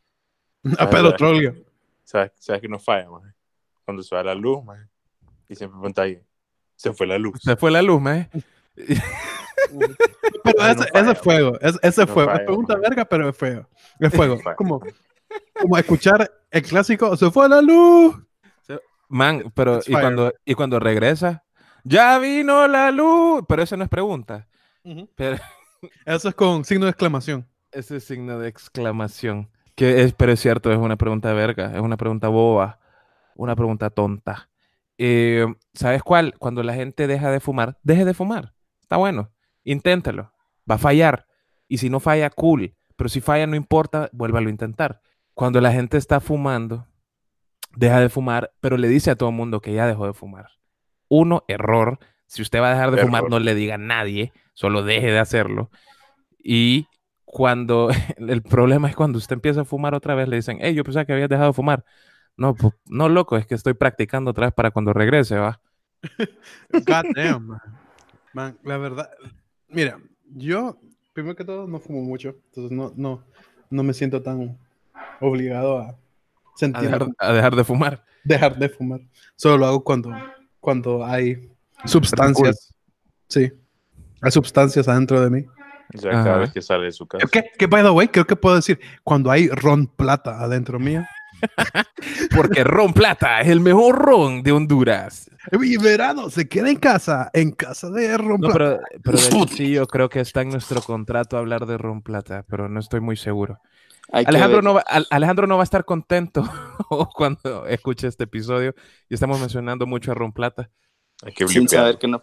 A 0.78 0.88
Pedro 0.90 1.14
Trollio. 1.14 1.54
¿Sabes, 2.04 2.32
¿Sabes 2.38 2.62
que 2.62 2.68
no 2.68 2.78
falla, 2.78 3.08
maje? 3.10 3.32
Cuando 3.84 4.02
se 4.02 4.14
va 4.14 4.22
la 4.24 4.34
luz, 4.34 4.64
maje. 4.64 4.84
Y 5.48 5.54
siempre 5.54 5.78
pregunta 5.78 6.02
ahí, 6.02 6.18
se 6.74 6.92
fue 6.92 7.06
la 7.06 7.18
luz. 7.18 7.38
Se 7.42 7.54
fue 7.56 7.70
la 7.70 7.82
luz, 7.82 8.00
¿me? 8.00 8.28
Pero 10.44 10.56
Ah, 10.60 10.70
ese, 10.72 10.86
no 10.94 11.00
ese 11.00 11.14
fuego. 11.16 11.58
Es, 11.60 11.76
ese 11.82 11.88
es 12.02 12.08
No 12.08 12.14
fuego. 12.14 12.30
falla, 12.30 12.40
es 12.40 12.46
pregunta 12.46 12.74
no. 12.74 12.80
verga, 12.80 13.04
pero 13.04 13.28
es 13.28 13.36
feo. 13.36 13.68
Es 14.00 14.14
fuego. 14.14 14.38
falla. 14.38 14.56
como, 14.56 14.80
como 15.60 15.76
escuchar 15.78 16.30
el 16.50 16.62
clásico, 16.62 17.16
se 17.16 17.30
fue 17.30 17.48
la 17.48 17.60
luz. 17.60 18.16
Man, 19.10 19.50
pero 19.54 19.80
y 19.86 19.92
cuando, 19.92 20.32
y 20.44 20.54
cuando 20.54 20.78
regresa, 20.78 21.44
ya 21.82 22.18
vino 22.18 22.68
la 22.68 22.90
luz. 22.90 23.42
Pero 23.48 23.62
eso 23.62 23.76
no 23.76 23.84
es 23.84 23.90
pregunta. 23.90 24.46
Pero 25.14 25.38
Eso 26.04 26.28
es 26.28 26.34
con 26.34 26.64
signo 26.64 26.84
de 26.86 26.90
exclamación. 26.90 27.46
ese 27.72 28.00
signo 28.00 28.38
de 28.38 28.48
exclamación. 28.48 29.48
Que 29.74 30.02
es, 30.02 30.12
pero 30.12 30.32
es 30.32 30.40
cierto, 30.40 30.72
es 30.72 30.78
una 30.78 30.96
pregunta 30.96 31.32
verga, 31.32 31.72
es 31.74 31.80
una 31.80 31.96
pregunta 31.96 32.28
boba, 32.28 32.80
una 33.36 33.54
pregunta 33.54 33.90
tonta. 33.90 34.50
Eh, 34.98 35.46
¿Sabes 35.72 36.02
cuál? 36.02 36.34
Cuando 36.38 36.62
la 36.64 36.74
gente 36.74 37.06
deja 37.06 37.30
de 37.30 37.38
fumar, 37.40 37.78
deje 37.82 38.04
de 38.04 38.14
fumar. 38.14 38.54
Está 38.80 38.96
bueno. 38.96 39.30
Inténtelo. 39.64 40.32
Va 40.68 40.74
a 40.74 40.78
fallar. 40.78 41.26
Y 41.68 41.78
si 41.78 41.90
no 41.90 42.00
falla, 42.00 42.30
cool. 42.30 42.74
Pero 42.96 43.08
si 43.08 43.20
falla, 43.20 43.46
no 43.46 43.54
importa, 43.54 44.10
vuélvalo 44.12 44.48
a 44.48 44.50
intentar. 44.50 45.00
Cuando 45.38 45.60
la 45.60 45.70
gente 45.70 45.96
está 45.98 46.18
fumando, 46.18 46.88
deja 47.76 48.00
de 48.00 48.08
fumar, 48.08 48.50
pero 48.58 48.76
le 48.76 48.88
dice 48.88 49.12
a 49.12 49.14
todo 49.14 49.28
el 49.28 49.36
mundo 49.36 49.60
que 49.60 49.72
ya 49.72 49.86
dejó 49.86 50.04
de 50.04 50.12
fumar. 50.12 50.48
Uno, 51.06 51.44
error. 51.46 52.00
Si 52.26 52.42
usted 52.42 52.60
va 52.60 52.70
a 52.70 52.74
dejar 52.74 52.90
de 52.90 53.02
fumar, 53.02 53.30
no 53.30 53.38
le 53.38 53.54
diga 53.54 53.76
a 53.76 53.78
nadie, 53.78 54.32
solo 54.54 54.82
deje 54.82 55.12
de 55.12 55.20
hacerlo. 55.20 55.70
Y 56.42 56.88
cuando 57.24 57.88
el 58.16 58.42
problema 58.42 58.88
es 58.88 58.96
cuando 58.96 59.18
usted 59.18 59.34
empieza 59.34 59.60
a 59.60 59.64
fumar 59.64 59.94
otra 59.94 60.16
vez, 60.16 60.26
le 60.26 60.34
dicen, 60.34 60.58
hey, 60.60 60.74
yo 60.74 60.82
pensaba 60.82 61.04
que 61.04 61.12
habías 61.12 61.28
dejado 61.28 61.50
de 61.50 61.54
fumar. 61.54 61.84
No, 62.36 62.56
pues, 62.56 62.74
no, 62.86 63.08
loco, 63.08 63.36
es 63.36 63.46
que 63.46 63.54
estoy 63.54 63.74
practicando 63.74 64.32
otra 64.32 64.46
vez 64.46 64.54
para 64.54 64.72
cuando 64.72 64.92
regrese, 64.92 65.36
va. 65.36 65.60
God 66.72 67.04
damn, 67.14 67.46
man. 67.46 67.60
Man, 68.32 68.58
la 68.64 68.76
verdad, 68.76 69.08
mira, 69.68 70.00
yo, 70.34 70.80
primero 71.12 71.36
que 71.36 71.44
todo, 71.44 71.68
no 71.68 71.78
fumo 71.78 72.02
mucho, 72.02 72.34
entonces 72.46 72.76
no, 72.76 72.92
no, 72.96 73.22
no 73.70 73.82
me 73.84 73.94
siento 73.94 74.20
tan 74.20 74.58
obligado 75.20 75.78
a 75.78 75.88
A 75.90 75.96
sentir 76.56 76.82
dejar, 76.84 77.06
a 77.18 77.32
dejar 77.32 77.56
de 77.56 77.64
fumar. 77.64 78.04
dejar 78.24 78.58
de 78.58 78.68
fumar. 78.68 79.00
Solo 79.36 79.58
lo 79.58 79.66
hago 79.66 79.84
cuando, 79.84 80.10
cuando 80.60 81.04
hay 81.04 81.50
sustancias. 81.84 82.72
Sí, 83.28 83.52
hay 84.20 84.30
sustancias 84.30 84.88
adentro 84.88 85.20
de 85.20 85.30
mí. 85.30 85.44
Sea, 85.94 86.10
cada 86.10 86.30
Ajá. 86.32 86.38
vez 86.40 86.52
que 86.52 86.60
sale 86.60 86.84
de 86.84 86.92
su 86.92 87.06
casa. 87.06 87.26
¿Qué, 87.30 87.50
qué 87.58 87.66
by 87.66 87.82
the 87.82 87.90
way, 87.90 88.08
creo 88.08 88.26
que 88.26 88.36
puedo 88.36 88.56
decir, 88.56 88.78
cuando 89.04 89.30
hay 89.30 89.48
ron 89.48 89.86
plata 89.86 90.40
adentro 90.40 90.78
mío, 90.78 91.02
Porque 92.34 92.64
Ron 92.64 92.92
Plata 92.92 93.40
es 93.40 93.48
el 93.48 93.60
mejor 93.60 93.96
ron 93.96 94.42
de 94.42 94.52
Honduras. 94.52 95.30
Y 95.52 95.76
verano, 95.76 96.30
se 96.30 96.48
queda 96.48 96.68
en 96.68 96.76
casa, 96.78 97.30
en 97.32 97.52
casa 97.52 97.90
de 97.90 98.16
Ron 98.18 98.40
No, 98.40 98.48
Plata. 98.48 98.80
pero, 98.90 99.00
pero 99.02 99.18
de 99.18 99.24
hecho 99.24 99.46
sí, 99.48 99.70
yo 99.70 99.86
creo 99.86 100.08
que 100.08 100.20
está 100.20 100.42
en 100.42 100.50
nuestro 100.50 100.82
contrato 100.82 101.36
hablar 101.36 101.66
de 101.66 101.78
Ron 101.78 102.02
Plata, 102.02 102.44
pero 102.48 102.68
no 102.68 102.80
estoy 102.80 103.00
muy 103.00 103.16
seguro. 103.16 103.60
Alejandro 104.12 104.62
no, 104.62 104.74
va, 104.74 104.80
Al- 104.80 105.06
Alejandro 105.10 105.46
no 105.46 105.56
va 105.56 105.62
a 105.62 105.64
estar 105.64 105.84
contento 105.84 106.42
cuando 107.14 107.66
escuche 107.66 108.06
este 108.06 108.24
episodio 108.24 108.74
y 109.08 109.14
estamos 109.14 109.38
mencionando 109.40 109.86
mucho 109.86 110.12
a 110.12 110.14
Ron 110.14 110.32
Plata. 110.32 110.70
Hay 111.22 111.32
que 111.32 111.46
Sin 111.48 111.62
blipear. 111.62 111.82
saber 111.82 111.98
que 111.98 112.08
no. 112.08 112.20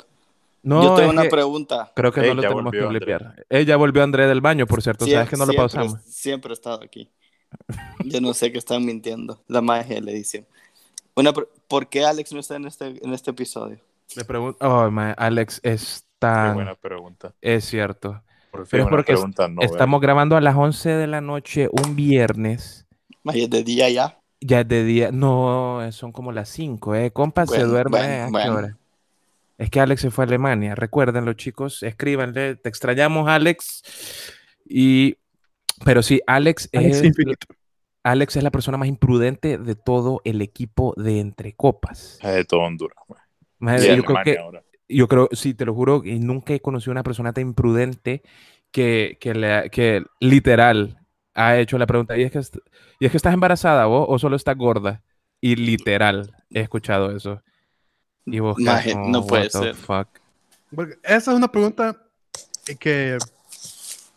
No, 0.64 0.82
Yo 0.82 0.96
tengo 0.96 1.10
es 1.10 1.14
una 1.14 1.22
que 1.24 1.30
pregunta. 1.30 1.92
creo 1.96 2.12
que 2.12 2.22
Ey, 2.22 2.30
no 2.30 2.34
lo 2.36 2.42
tenemos 2.42 2.72
que 2.72 2.82
blipear. 2.86 3.46
Ella 3.50 3.76
volvió 3.78 4.02
André 4.04 4.26
del 4.28 4.42
baño, 4.42 4.66
por 4.66 4.82
cierto. 4.82 5.06
Sabes 5.06 5.30
que 5.30 5.36
no 5.38 5.46
lo 5.46 5.52
Siempre- 5.52 5.58
pausamos. 5.58 6.02
Siempre 6.06 6.50
he 6.52 6.54
estado 6.54 6.80
aquí. 6.84 7.12
Yo 8.04 8.20
no 8.22 8.34
sé 8.34 8.52
que 8.52 8.58
están 8.58 8.84
mintiendo. 8.84 9.44
La 9.48 9.62
magia 9.62 9.96
de 9.96 10.02
la 10.02 10.12
edición. 10.12 10.48
Una, 11.16 11.34
¿Por 11.34 11.88
qué 11.88 12.04
Alex 12.04 12.34
no 12.34 12.40
está 12.40 12.56
en 12.56 12.66
este, 12.66 13.00
en 13.06 13.14
este 13.14 13.30
episodio? 13.32 13.80
Le 14.16 14.26
pregunto, 14.26 14.58
oh, 14.68 14.90
Alex 15.18 15.62
Qué 15.62 15.72
está, 15.74 16.54
buena 16.54 16.74
pregunta. 16.76 17.34
es 17.42 17.66
cierto. 17.66 18.24
Por 18.56 18.66
fin 18.66 18.70
Pero 18.72 18.84
es 18.84 18.90
porque 18.90 19.12
es- 19.14 19.20
pregunta 19.20 19.48
no, 19.48 19.62
Estamos 19.62 20.02
grabando 20.02 20.36
a 20.38 20.42
las 20.42 20.56
11 20.56 20.90
de 20.90 21.08
la 21.08 21.22
noche 21.22 21.70
un 21.72 21.96
viernes. 21.96 22.86
Magia 23.24 23.48
de 23.48 23.64
día 23.64 23.90
ya. 23.90 24.20
Ya 24.42 24.62
es 24.62 24.68
de 24.68 24.84
día, 24.84 25.12
no, 25.12 25.80
son 25.92 26.12
como 26.12 26.32
las 26.32 26.50
5, 26.50 26.94
¿eh? 26.96 27.12
Compa, 27.12 27.48
se 27.48 27.64
duerme 27.64 27.98
bueno, 27.98 28.14
¿a 28.24 28.26
qué 28.26 28.32
bueno. 28.32 28.54
hora? 28.56 28.78
Es 29.58 29.70
que 29.70 29.80
Alex 29.80 30.02
se 30.02 30.12
fue 30.12 30.26
a 30.26 30.28
Alemania, 30.28 30.76
recuérdenlo 30.76 31.34
chicos, 31.34 31.82
escríbanle, 31.82 32.56
te 32.56 32.70
extrañamos 32.70 33.28
Alex. 33.30 33.82
Y, 34.68 35.16
pero 35.84 36.04
sí, 36.04 36.22
Alex 36.28 36.70
Alex 36.74 36.98
es, 36.98 37.04
Infinito. 37.06 37.48
Alex 38.04 38.36
es 38.36 38.44
la 38.44 38.52
persona 38.52 38.78
más 38.78 38.88
imprudente 38.88 39.58
de 39.58 39.76
todo 39.76 40.22
el 40.26 40.42
equipo 40.42 40.94
de 40.98 41.20
Entre 41.22 41.54
Copas. 41.54 42.20
Es 42.22 42.36
de 42.36 42.46
todo 42.46 42.60
Honduras. 42.62 42.98
Madre, 43.58 43.86
Y 43.86 43.90
de 43.90 43.96
yo 43.98 44.04
creo 44.04 44.18
Alemania 44.18 44.34
que, 44.34 44.40
ahora. 44.40 44.64
Yo 44.88 45.08
creo, 45.08 45.30
sí, 45.32 45.54
te 45.54 45.66
lo 45.66 45.74
juro, 45.74 46.02
y 46.04 46.20
nunca 46.20 46.54
he 46.54 46.60
conocido 46.62 46.92
una 46.92 47.04
persona 47.04 47.34
tan 47.34 47.48
imprudente 47.48 48.22
que, 48.72 49.18
que, 49.20 49.34
le- 49.34 49.70
que 49.70 50.04
literal 50.20 51.00
ha 51.34 51.58
hecho 51.58 51.78
la 51.78 51.88
pregunta, 51.88 52.18
¿y 52.18 52.24
es, 52.24 52.32
que 52.32 52.40
est- 52.40 52.58
¿y 53.00 53.06
es 53.06 53.12
que 53.12 53.18
estás 53.18 53.34
embarazada 53.34 53.86
vos 53.86 54.06
o 54.10 54.20
solo 54.20 54.36
estás 54.36 54.58
gorda? 54.58 55.04
Y 55.42 55.56
literal 55.56 56.34
he 56.50 56.62
escuchado 56.62 57.16
eso. 57.16 57.42
Y 58.26 58.40
vos 58.40 58.58
Maje, 58.60 58.94
como, 58.94 59.12
no 59.12 59.26
puede 59.26 59.44
"What 59.44 59.50
the 59.52 59.60
ser". 59.60 59.76
fuck?". 59.76 60.08
Porque 60.74 60.96
esa 61.04 61.32
es 61.32 61.38
una 61.38 61.52
pregunta 61.52 62.02
que 62.80 63.18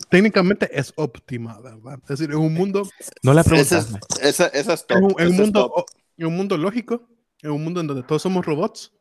técnicamente 0.08 0.68
es 0.72 0.92
óptima, 0.96 1.60
¿verdad? 1.60 1.98
Es 2.02 2.08
decir, 2.18 2.30
en 2.30 2.38
un 2.38 2.54
mundo, 2.54 2.88
No 3.22 3.34
la 3.34 3.42
Esa 3.42 3.50
preguntas. 3.50 3.84
es, 3.86 3.92
man. 3.92 4.00
esa, 4.22 4.46
esa 4.48 4.72
es 4.74 4.86
top. 4.86 4.96
en 4.98 5.04
un, 5.04 5.10
en 5.10 5.16
un 5.16 5.20
esa 5.20 5.28
es 5.30 5.38
mundo, 5.40 5.62
top. 5.62 5.72
o- 5.76 5.86
en 6.16 6.26
un 6.26 6.36
mundo 6.36 6.56
lógico, 6.56 7.02
en 7.42 7.50
un 7.50 7.62
mundo 7.64 7.80
en 7.80 7.86
donde 7.86 8.02
todos 8.02 8.22
somos 8.22 8.44
robots, 8.46 8.92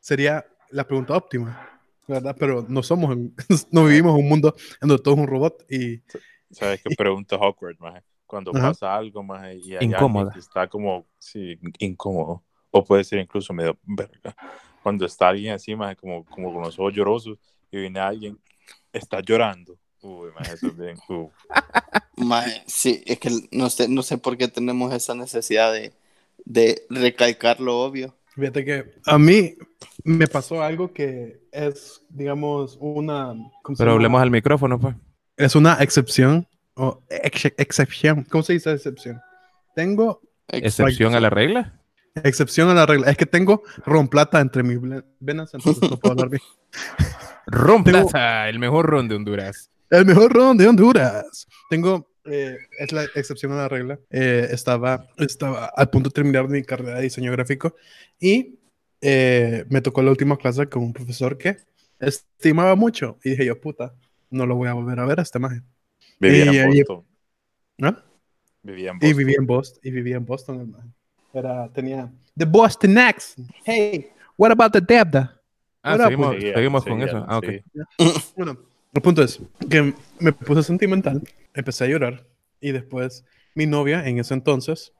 sería 0.00 0.44
la 0.70 0.86
pregunta 0.86 1.16
óptima, 1.16 1.80
¿verdad? 2.06 2.36
Pero 2.38 2.64
no 2.68 2.82
somos, 2.82 3.12
en- 3.12 3.34
no 3.72 3.84
vivimos 3.84 4.14
en 4.18 4.24
un 4.24 4.28
mundo 4.28 4.54
en 4.80 4.88
donde 4.88 5.02
todo 5.02 5.14
es 5.14 5.20
un 5.20 5.26
robot 5.26 5.64
y 5.70 6.02
¿Sabes 6.50 6.80
qué 6.82 6.90
pregunta 6.90 7.36
es 7.36 7.42
awkward, 7.42 7.78
maje? 7.78 8.02
Cuando 8.26 8.54
Ajá. 8.54 8.76
pasa 8.76 8.94
algo, 8.94 9.22
maje, 9.22 9.56
y 9.56 9.76
hay 9.76 9.92
alguien 9.92 10.26
Incómoda. 10.26 10.32
que 10.32 10.38
está 10.38 10.68
como, 10.68 11.06
sí, 11.18 11.58
incómodo. 11.78 12.44
O 12.70 12.84
puede 12.84 13.04
ser 13.04 13.18
incluso 13.20 13.52
medio 13.52 13.78
verga. 13.82 14.34
Cuando 14.82 15.04
está 15.06 15.28
alguien 15.28 15.54
así, 15.54 15.74
maje, 15.74 15.96
como, 15.96 16.24
como 16.26 16.52
con 16.52 16.62
los 16.62 16.78
ojos 16.78 16.92
llorosos, 16.94 17.38
y 17.70 17.78
viene 17.78 18.00
alguien, 18.00 18.38
está 18.92 19.20
llorando. 19.20 19.78
Uy, 20.00 20.30
maje, 20.32 20.54
eso 20.54 20.70
es 20.70 20.76
bien. 20.76 21.02
Maje, 22.16 22.62
sí, 22.66 23.02
es 23.06 23.18
que 23.18 23.30
no 23.52 23.70
sé, 23.70 23.88
no 23.88 24.02
sé 24.02 24.18
por 24.18 24.36
qué 24.36 24.48
tenemos 24.48 24.92
esa 24.92 25.14
necesidad 25.14 25.72
de, 25.72 25.92
de 26.44 26.86
recalcar 26.90 27.60
lo 27.60 27.80
obvio. 27.80 28.14
Fíjate 28.34 28.64
que 28.64 28.92
a 29.06 29.18
mí 29.18 29.54
me 30.04 30.26
pasó 30.28 30.62
algo 30.62 30.92
que 30.92 31.40
es, 31.52 32.02
digamos, 32.08 32.76
una... 32.80 33.34
¿cómo 33.62 33.76
se 33.76 33.80
Pero 33.82 33.90
llama? 33.90 33.94
hablemos 33.94 34.22
al 34.22 34.30
micrófono, 34.30 34.78
pues. 34.78 34.94
Es 35.36 35.54
una 35.56 35.74
excepción, 35.80 36.46
o 36.74 37.02
ex- 37.08 37.52
excepción, 37.56 38.24
¿cómo 38.30 38.42
se 38.42 38.52
dice 38.54 38.72
excepción? 38.72 39.20
Tengo 39.74 40.20
Excepción 40.48 41.14
a 41.14 41.20
la 41.20 41.30
regla. 41.30 41.80
excepción 42.24 42.68
a 42.68 42.74
la 42.74 42.86
regla, 42.86 43.10
es 43.10 43.16
que 43.16 43.26
tengo 43.26 43.62
romplata 43.86 44.40
entre 44.40 44.62
mis 44.62 44.78
venas, 45.20 45.54
entonces 45.54 45.88
no 45.90 45.96
puedo 45.96 46.12
hablar 46.12 46.28
bien. 46.30 46.42
Ron 47.46 47.82
Tengo- 47.84 48.10
el 48.48 48.58
mejor 48.58 48.86
ron 48.86 49.08
de 49.08 49.14
Honduras. 49.16 49.70
El 49.90 50.06
mejor 50.06 50.32
ron 50.32 50.56
de 50.56 50.68
Honduras. 50.68 51.46
Tengo, 51.68 52.09
eh, 52.24 52.56
es 52.78 52.92
la 52.92 53.04
excepción 53.14 53.52
a 53.52 53.56
la 53.56 53.68
regla. 53.68 53.98
Eh, 54.10 54.48
estaba, 54.50 55.06
estaba 55.18 55.66
al 55.76 55.90
punto 55.90 56.08
de 56.10 56.14
terminar 56.14 56.48
mi 56.48 56.62
carrera 56.62 56.96
de 56.96 57.02
diseño 57.02 57.32
gráfico 57.32 57.74
y 58.18 58.58
eh, 59.00 59.64
me 59.68 59.80
tocó 59.80 60.02
la 60.02 60.10
última 60.10 60.36
clase 60.36 60.66
con 60.68 60.82
un 60.82 60.92
profesor 60.92 61.38
que 61.38 61.56
estimaba 61.98 62.74
mucho. 62.76 63.18
Y 63.24 63.30
dije 63.30 63.44
yo, 63.46 63.60
puta, 63.60 63.94
no 64.30 64.46
lo 64.46 64.56
voy 64.56 64.68
a 64.68 64.74
volver 64.74 64.98
a 65.00 65.06
ver 65.06 65.20
a 65.20 65.22
este 65.22 65.38
maje. 65.38 65.62
Vivía 66.18 66.52
Y- 66.52 66.58
en 66.58 66.72
y- 66.72 66.78
Boston. 66.82 67.04
¿no? 67.78 67.96
Vivía 68.62 68.90
en 68.90 68.96
Y 68.96 69.00
Boston. 69.00 69.16
vivía 69.18 69.36
en 69.38 69.46
Boston. 69.46 69.80
Y 69.82 69.90
vivía 69.90 70.16
en 70.16 70.26
Boston. 70.26 70.76
Era, 71.32 71.68
tenía 71.72 72.10
The 72.36 72.44
Boston 72.44 72.98
accent. 72.98 73.50
Hey, 73.64 74.08
what 74.36 74.50
about 74.50 74.72
the 74.72 74.80
Debda? 74.80 75.40
Ah, 75.82 75.92
Ahora, 75.92 76.04
seguimos, 76.04 76.34
Seguía, 76.34 76.54
seguimos 76.54 76.84
con 76.84 77.02
eso. 77.02 77.24
Ah, 77.26 77.38
ok. 77.38 77.44
sí. 77.98 78.32
Bueno, 78.36 78.58
el 78.92 79.00
punto 79.00 79.22
es 79.22 79.40
que 79.70 79.94
me 80.18 80.32
puse 80.32 80.62
sentimental, 80.62 81.22
empecé 81.54 81.84
a 81.84 81.88
llorar 81.88 82.26
y 82.60 82.72
después 82.72 83.24
mi 83.54 83.66
novia 83.66 84.06
en 84.06 84.18
ese 84.18 84.34
entonces. 84.34 84.92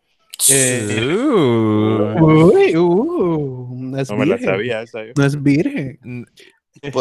eh, 0.50 1.00
Uh. 1.12 2.24
uy, 2.24 2.76
uh, 2.76 3.68
no 3.74 3.98
es 3.98 4.10
No 4.10 4.16
me 4.16 4.26
la 4.26 4.36
virgen. 4.36 4.50
sabía 4.54 4.82
esa 4.82 5.04
yo. 5.04 5.12
No 5.16 5.24
es 5.24 5.42
virgen. 5.42 5.98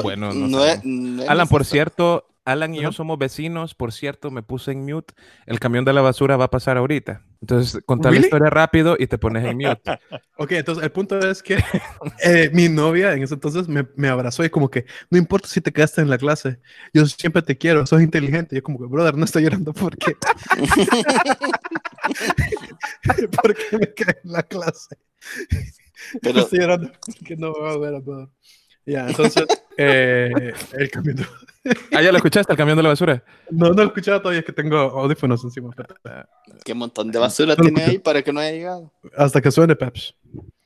Bueno, 0.04 0.34
no 0.34 0.48
no 0.48 0.66
es- 0.66 0.84
no 0.84 1.22
es 1.24 1.30
Alan, 1.30 1.48
por 1.48 1.64
cierto, 1.64 2.26
Alan 2.44 2.74
y 2.74 2.82
yo 2.82 2.92
somos 2.92 3.18
vecinos. 3.18 3.76
Por 3.76 3.94
cierto, 3.94 4.30
me 4.32 4.42
puse 4.44 4.72
en 4.72 4.84
mute. 4.84 5.14
El 5.46 5.60
camión 5.60 5.86
de 5.86 5.94
la 5.94 6.02
basura 6.02 6.36
va 6.38 6.46
a 6.46 6.50
pasar 6.50 6.76
ahorita. 6.78 7.24
Entonces, 7.42 7.82
contar 7.86 8.12
la 8.12 8.20
historia 8.20 8.50
rápido 8.50 8.98
y 9.00 9.08
te 9.08 9.18
pones 9.18 9.46
en 9.46 9.58
mute. 9.58 10.00
Ok, 10.42 10.54
entonces 10.54 10.86
el 10.86 10.92
punto 10.94 11.20
es 11.20 11.44
que 11.44 11.62
eh, 12.24 12.50
mi 12.54 12.70
novia 12.70 13.12
en 13.14 13.22
ese 13.24 13.34
entonces 13.34 13.68
me, 13.68 13.86
me 13.98 14.08
abrazó 14.08 14.42
y 14.46 14.50
como 14.50 14.70
que 14.70 14.86
no 15.10 15.18
importa 15.18 15.50
si 15.50 15.60
te 15.60 15.74
quedaste 15.74 16.00
en 16.00 16.10
la 16.10 16.18
clase, 16.18 16.60
yo 16.94 17.06
siempre 17.08 17.42
te 17.42 17.58
quiero, 17.58 17.86
sos 17.86 18.02
inteligente. 18.02 18.56
Yo 18.56 18.64
como 18.64 18.80
que, 18.80 18.86
brother, 18.86 19.16
no 19.16 19.26
estoy 19.26 19.44
llorando 19.44 19.74
porque... 19.74 20.16
porque 23.44 23.78
me 23.78 23.94
quedé 23.94 24.20
en 24.24 24.32
la 24.32 24.44
clase. 24.44 24.96
Pero- 26.22 26.40
estoy 26.40 26.60
llorando 26.60 26.92
porque 27.06 27.36
no 27.36 27.52
me 27.52 27.60
va 27.60 27.72
a 27.72 27.78
ver 27.78 27.96
a 27.96 28.00
brother. 28.00 28.30
Ya, 28.90 29.08
entonces, 29.08 29.46
eh, 29.78 30.54
el 30.74 30.92
camino. 30.92 31.24
Ah, 31.94 32.02
ya 32.02 32.12
lo 32.12 32.18
escuchaste, 32.18 32.54
el 32.54 32.58
camión 32.58 32.78
de 32.78 32.84
la 32.84 32.90
basura. 32.90 33.22
No, 33.52 33.68
no 33.68 33.74
lo 33.74 33.84
he 33.84 33.86
escuchado 33.88 34.22
todavía, 34.22 34.40
es 34.40 34.46
que 34.46 34.54
tengo 34.54 34.78
audífonos 34.78 35.44
encima. 35.44 35.70
pero 35.76 35.94
¿Qué 36.64 36.74
montón 36.74 37.12
de 37.12 37.20
basura 37.20 37.54
No 37.56 37.64
tiene 37.64 37.84
ahí 37.84 38.00
para 38.00 38.24
que 38.24 38.32
no 38.32 38.40
haya 38.40 38.54
llegado? 38.54 38.94
Hasta 39.16 39.42
que 39.42 39.52
suene 39.52 39.76
Peps. 39.76 40.16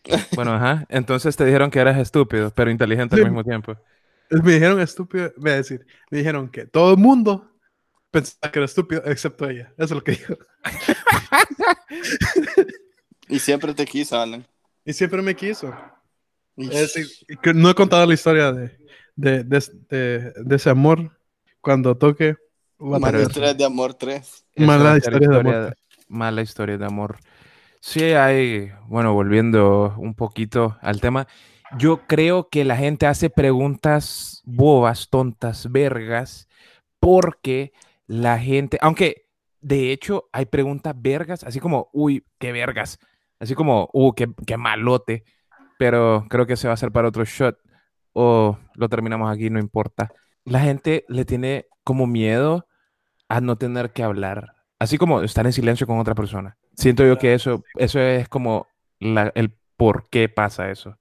Bueno, 0.35 0.53
ajá. 0.53 0.85
Entonces 0.89 1.35
te 1.35 1.45
dijeron 1.45 1.71
que 1.71 1.79
eras 1.79 1.97
estúpido, 1.97 2.51
pero 2.53 2.69
inteligente 2.69 3.15
al 3.15 3.23
mismo 3.23 3.43
tiempo. 3.43 3.75
Me 4.29 4.53
dijeron 4.53 4.79
estúpido, 4.79 5.33
voy 5.35 5.51
a 5.51 5.55
decir, 5.55 5.85
me 6.11 6.19
dijeron 6.19 6.47
que 6.47 6.65
todo 6.65 6.91
el 6.91 6.97
mundo 6.97 7.51
pensaba 8.11 8.51
que 8.51 8.59
era 8.59 8.65
estúpido, 8.65 9.01
excepto 9.05 9.49
ella. 9.49 9.73
Eso 9.77 9.85
es 9.85 9.91
lo 9.91 10.03
que 10.03 10.11
dijo. 10.11 10.37
Y 13.29 13.39
siempre 13.39 13.73
te 13.73 13.85
quiso, 13.85 14.19
Alan. 14.19 14.45
Y 14.85 14.93
siempre 14.93 15.21
me 15.21 15.35
quiso. 15.35 15.73
Y- 16.55 16.67
Es 16.67 16.93
decir, 16.93 17.07
que 17.41 17.53
no 17.53 17.69
he 17.69 17.75
contado 17.75 18.05
la 18.05 18.13
historia 18.13 18.51
de, 18.51 18.71
de, 19.15 19.43
de, 19.43 19.63
de- 19.89 20.33
de 20.35 20.55
ese 20.55 20.69
amor 20.69 21.17
cuando 21.61 21.97
toque. 21.97 22.35
Mala 22.77 23.21
historia 23.21 23.53
de 23.53 23.65
amor 23.65 23.93
3. 23.93 24.45
Esa 24.55 24.65
Mala 24.65 24.97
historia 24.97 25.29
de 25.29 25.39
amor. 25.39 25.75
Mala 26.07 26.41
historia 26.41 26.77
de 26.77 26.85
amor. 26.85 27.17
Sí, 27.79 28.01
hay, 28.01 28.71
bueno, 28.87 29.13
volviendo 29.13 29.93
un 29.97 30.13
poquito 30.13 30.77
al 30.81 31.01
tema, 31.01 31.27
yo 31.77 32.07
creo 32.07 32.49
que 32.49 32.63
la 32.63 32.77
gente 32.77 33.07
hace 33.07 33.29
preguntas 33.29 34.41
bobas, 34.45 35.09
tontas, 35.09 35.71
vergas, 35.71 36.47
porque 36.99 37.73
la 38.07 38.39
gente, 38.39 38.77
aunque 38.81 39.27
de 39.59 39.91
hecho 39.91 40.29
hay 40.31 40.45
preguntas 40.45 40.93
vergas, 40.97 41.43
así 41.43 41.59
como, 41.59 41.89
uy, 41.93 42.25
qué 42.39 42.51
vergas, 42.51 42.99
así 43.39 43.55
como, 43.55 43.89
uh, 43.91 44.13
qué, 44.13 44.29
qué 44.45 44.55
malote, 44.57 45.23
pero 45.83 46.25
creo 46.29 46.47
que 46.47 46.55
se 46.55 46.65
va 46.67 46.71
a 46.71 46.75
hacer 46.75 46.93
para 46.93 47.09
otro 47.09 47.25
shot 47.25 47.57
o 48.13 48.57
lo 48.75 48.87
terminamos 48.87 49.29
aquí, 49.29 49.49
no 49.49 49.59
importa. 49.59 50.09
La 50.45 50.61
gente 50.61 51.03
le 51.09 51.25
tiene 51.25 51.65
como 51.83 52.07
miedo 52.07 52.65
a 53.27 53.41
no 53.41 53.57
tener 53.57 53.91
que 53.91 54.01
hablar, 54.01 54.55
así 54.79 54.97
como 54.97 55.21
estar 55.23 55.45
en 55.45 55.51
silencio 55.51 55.85
con 55.85 55.99
otra 55.99 56.15
persona. 56.15 56.55
Siento 56.77 57.05
yo 57.05 57.17
que 57.17 57.33
eso, 57.33 57.65
eso 57.75 57.99
es 57.99 58.29
como 58.29 58.65
la- 59.01 59.33
el 59.35 59.57
por 59.75 60.07
qué 60.09 60.29
pasa 60.29 60.71
eso. 60.71 60.97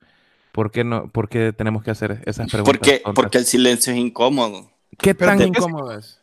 ¿Por 0.50 0.72
qué, 0.72 0.82
no, 0.82 1.08
¿Por 1.10 1.28
qué 1.28 1.52
tenemos 1.52 1.84
que 1.84 1.92
hacer 1.92 2.20
esas 2.26 2.50
preguntas? 2.50 2.80
Porque, 2.80 3.02
porque 3.14 3.38
el 3.38 3.46
silencio 3.46 3.92
es 3.92 4.00
incómodo. 4.00 4.68
¿Qué 4.98 5.14
Pero 5.14 5.30
tan 5.30 5.38
¿por 5.38 5.44
qué- 5.52 5.58
incómodo 5.60 5.96
es? 5.96 6.20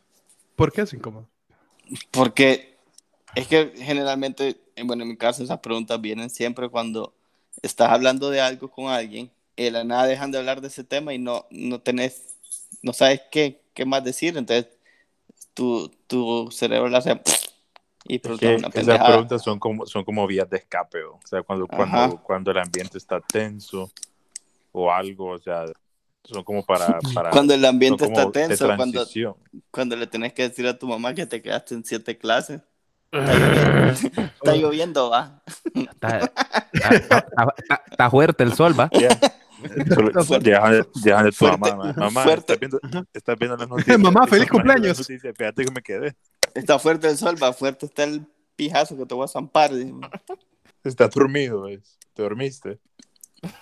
¿Por 0.57 0.73
qué 0.73 0.81
es 0.81 0.93
incómodo? 0.93 1.29
Porque 2.11 2.75
Es 3.35 3.47
que 3.47 3.71
generalmente, 3.77 4.57
bueno, 4.83 5.03
en 5.03 5.09
mi 5.09 5.15
caso 5.15 5.43
esas 5.43 5.59
preguntas 5.59 6.01
vienen 6.01 6.29
siempre 6.29 6.67
cuando 6.67 7.13
estás 7.61 7.89
hablando 7.91 8.29
de 8.29 8.41
algo 8.41 8.69
con 8.69 8.87
alguien 8.87 9.31
y 9.55 9.63
de 9.63 9.71
la 9.71 9.83
nada 9.83 10.05
dejan 10.05 10.31
de 10.31 10.37
hablar 10.37 10.61
de 10.61 10.67
ese 10.67 10.83
tema 10.83 11.13
y 11.13 11.17
no, 11.17 11.45
no 11.49 11.79
tenés, 11.79 12.37
no 12.81 12.93
sabes 12.93 13.21
qué, 13.31 13.61
qué 13.73 13.85
más 13.85 14.03
decir, 14.03 14.37
entonces 14.37 14.67
tu, 15.53 15.89
tu 16.07 16.49
cerebro 16.51 16.89
le 16.89 16.97
hace 16.97 17.21
y 18.05 18.15
Es 18.15 18.39
que 18.39 18.55
esas 18.73 19.03
preguntas 19.03 19.43
son 19.43 19.59
como, 19.59 19.85
son 19.85 20.03
como 20.03 20.25
vías 20.25 20.49
de 20.49 20.57
escape, 20.57 21.03
o 21.03 21.19
sea, 21.25 21.43
cuando, 21.43 21.67
cuando, 21.67 22.17
cuando 22.23 22.51
el 22.51 22.57
ambiente 22.57 22.97
está 22.97 23.19
tenso 23.21 23.91
o 24.71 24.91
algo, 24.91 25.31
o 25.31 25.37
sea, 25.37 25.65
son 26.23 26.43
como 26.43 26.65
para... 26.65 26.97
para 27.13 27.29
Cuando 27.29 27.53
el 27.53 27.63
ambiente 27.65 28.05
está 28.05 28.31
tenso, 28.31 28.65
cuando, 28.75 29.05
cuando 29.69 29.95
le 29.95 30.07
tenés 30.07 30.33
que 30.33 30.47
decir 30.47 30.65
a 30.65 30.77
tu 30.77 30.87
mamá 30.87 31.13
que 31.13 31.25
te 31.25 31.41
quedaste 31.41 31.75
en 31.75 31.83
siete 31.83 32.17
clases. 32.17 32.61
Está 33.11 34.55
lloviendo, 34.55 35.09
va. 35.09 35.41
Está, 35.73 36.19
está- 36.19 36.67
está- 36.91 37.25
está- 37.57 37.83
está 37.89 38.09
fuerte 38.09 38.43
el 38.43 38.53
sol, 38.53 38.79
¿va? 38.79 38.89
De 38.91 39.09
tu 41.31 41.45
mamá, 41.45 41.75
ma. 41.75 41.93
mamá, 41.93 42.23
Fuerte. 42.23 42.53
estás 42.53 42.59
viendo, 42.59 42.79
estás 43.13 43.37
viendo 43.37 43.57
las 43.57 43.67
noticias. 43.67 43.99
Mamá, 43.99 44.27
feliz 44.27 44.49
cumpleaños. 44.49 44.99
noticias, 44.99 45.33
Fíjate 45.37 45.65
que 45.65 45.71
me 45.71 45.81
quedé. 45.81 46.15
Está 46.53 46.79
fuerte 46.79 47.07
el 47.09 47.17
sol, 47.17 47.35
va. 47.41 47.53
Fuerte 47.53 47.85
está 47.85 48.03
el 48.03 48.25
pijazo 48.55 48.97
que 48.97 49.05
te 49.05 49.15
voy 49.15 49.25
a 49.25 49.27
zampar. 49.27 49.71
Estás 50.83 51.11
dormido, 51.11 51.63
¿ves? 51.63 51.97
¿Te 52.13 52.23
dormiste? 52.23 52.79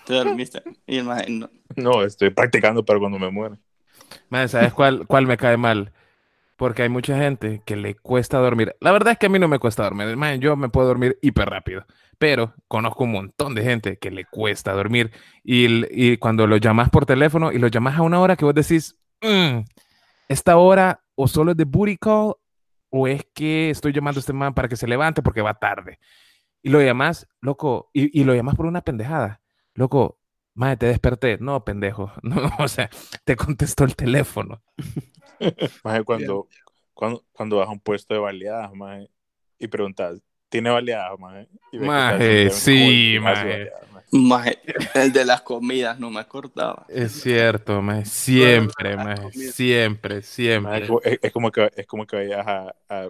Te 0.06 0.14
dormiste. 0.14 0.62
Y 0.86 0.98
el 0.98 1.04
maje, 1.04 1.30
no. 1.30 1.50
No, 1.76 2.02
estoy 2.04 2.30
practicando 2.30 2.84
para 2.84 2.98
cuando 2.98 3.18
me 3.18 3.30
muera. 3.30 3.58
Madre, 4.28 4.48
¿sabes 4.48 4.72
cuál, 4.72 5.06
cuál 5.06 5.26
me 5.26 5.36
cae 5.36 5.56
mal? 5.56 5.92
Porque 6.58 6.82
hay 6.82 6.88
mucha 6.88 7.16
gente 7.16 7.62
que 7.64 7.76
le 7.76 7.94
cuesta 7.94 8.38
dormir. 8.38 8.74
La 8.80 8.90
verdad 8.90 9.12
es 9.12 9.18
que 9.18 9.26
a 9.26 9.28
mí 9.28 9.38
no 9.38 9.46
me 9.46 9.60
cuesta 9.60 9.84
dormir. 9.84 10.16
Madre, 10.16 10.40
yo 10.40 10.56
me 10.56 10.68
puedo 10.68 10.88
dormir 10.88 11.16
hiper 11.22 11.48
rápido. 11.48 11.86
Pero 12.18 12.52
conozco 12.66 13.04
un 13.04 13.12
montón 13.12 13.54
de 13.54 13.62
gente 13.62 13.96
que 13.96 14.10
le 14.10 14.24
cuesta 14.24 14.72
dormir. 14.72 15.12
Y, 15.44 15.84
y 15.90 16.16
cuando 16.16 16.48
lo 16.48 16.56
llamas 16.56 16.90
por 16.90 17.06
teléfono 17.06 17.52
y 17.52 17.58
lo 17.58 17.68
llamas 17.68 17.96
a 17.96 18.02
una 18.02 18.18
hora 18.20 18.34
que 18.34 18.44
vos 18.44 18.54
decís, 18.54 18.98
"Mm, 19.22 19.60
esta 20.28 20.56
hora 20.56 21.00
o 21.14 21.28
solo 21.28 21.52
es 21.52 21.56
de 21.56 21.64
booty 21.64 21.96
call 21.96 22.34
o 22.90 23.06
es 23.06 23.24
que 23.32 23.70
estoy 23.70 23.92
llamando 23.92 24.18
a 24.18 24.22
este 24.22 24.32
man 24.32 24.52
para 24.52 24.66
que 24.68 24.76
se 24.76 24.88
levante 24.88 25.22
porque 25.22 25.42
va 25.42 25.54
tarde. 25.54 26.00
Y 26.60 26.70
lo 26.70 26.82
llamas, 26.82 27.28
loco, 27.40 27.88
y, 27.92 28.20
y 28.20 28.24
lo 28.24 28.34
llamas 28.34 28.56
por 28.56 28.66
una 28.66 28.82
pendejada. 28.82 29.40
Loco, 29.74 30.17
madre, 30.58 30.76
te 30.76 30.86
desperté. 30.86 31.38
No, 31.40 31.64
pendejo. 31.64 32.12
No, 32.22 32.50
o 32.58 32.68
sea, 32.68 32.90
te 33.24 33.36
contestó 33.36 33.84
el 33.84 33.96
teléfono. 33.96 34.62
Maje, 35.84 36.04
cuando, 36.04 36.48
cuando, 36.94 37.24
cuando 37.32 37.56
vas 37.58 37.68
a 37.68 37.72
un 37.72 37.80
puesto 37.80 38.14
de 38.14 38.20
baleadas, 38.20 38.72
maje, 38.74 39.10
y 39.58 39.68
preguntas, 39.68 40.20
¿tiene 40.48 40.70
baleadas? 40.70 41.18
Y 41.72 41.78
Maje, 41.78 42.46
estás 42.46 42.62
sí, 42.62 43.16
como 43.18 43.30
el 43.30 43.70
maje. 44.22 44.60
de 45.12 45.24
las 45.24 45.42
comidas, 45.42 45.98
no 45.98 46.10
me 46.10 46.20
acordaba. 46.20 46.86
Es 46.88 47.12
cierto, 47.12 47.80
maje. 47.82 48.04
Siempre, 48.06 48.96
maje. 48.96 49.32
Siempre, 49.52 50.16
Maje, 50.20 50.22
siempre. 50.22 50.78
es, 50.82 50.86
como, 50.88 51.00
es- 51.02 51.18
es 51.22 51.32
como 51.32 51.50
que, 51.52 51.70
es 51.76 51.86
como 51.86 52.06
que 52.06 52.16
vayas 52.16 52.46
a, 52.46 52.74
a 52.88 53.08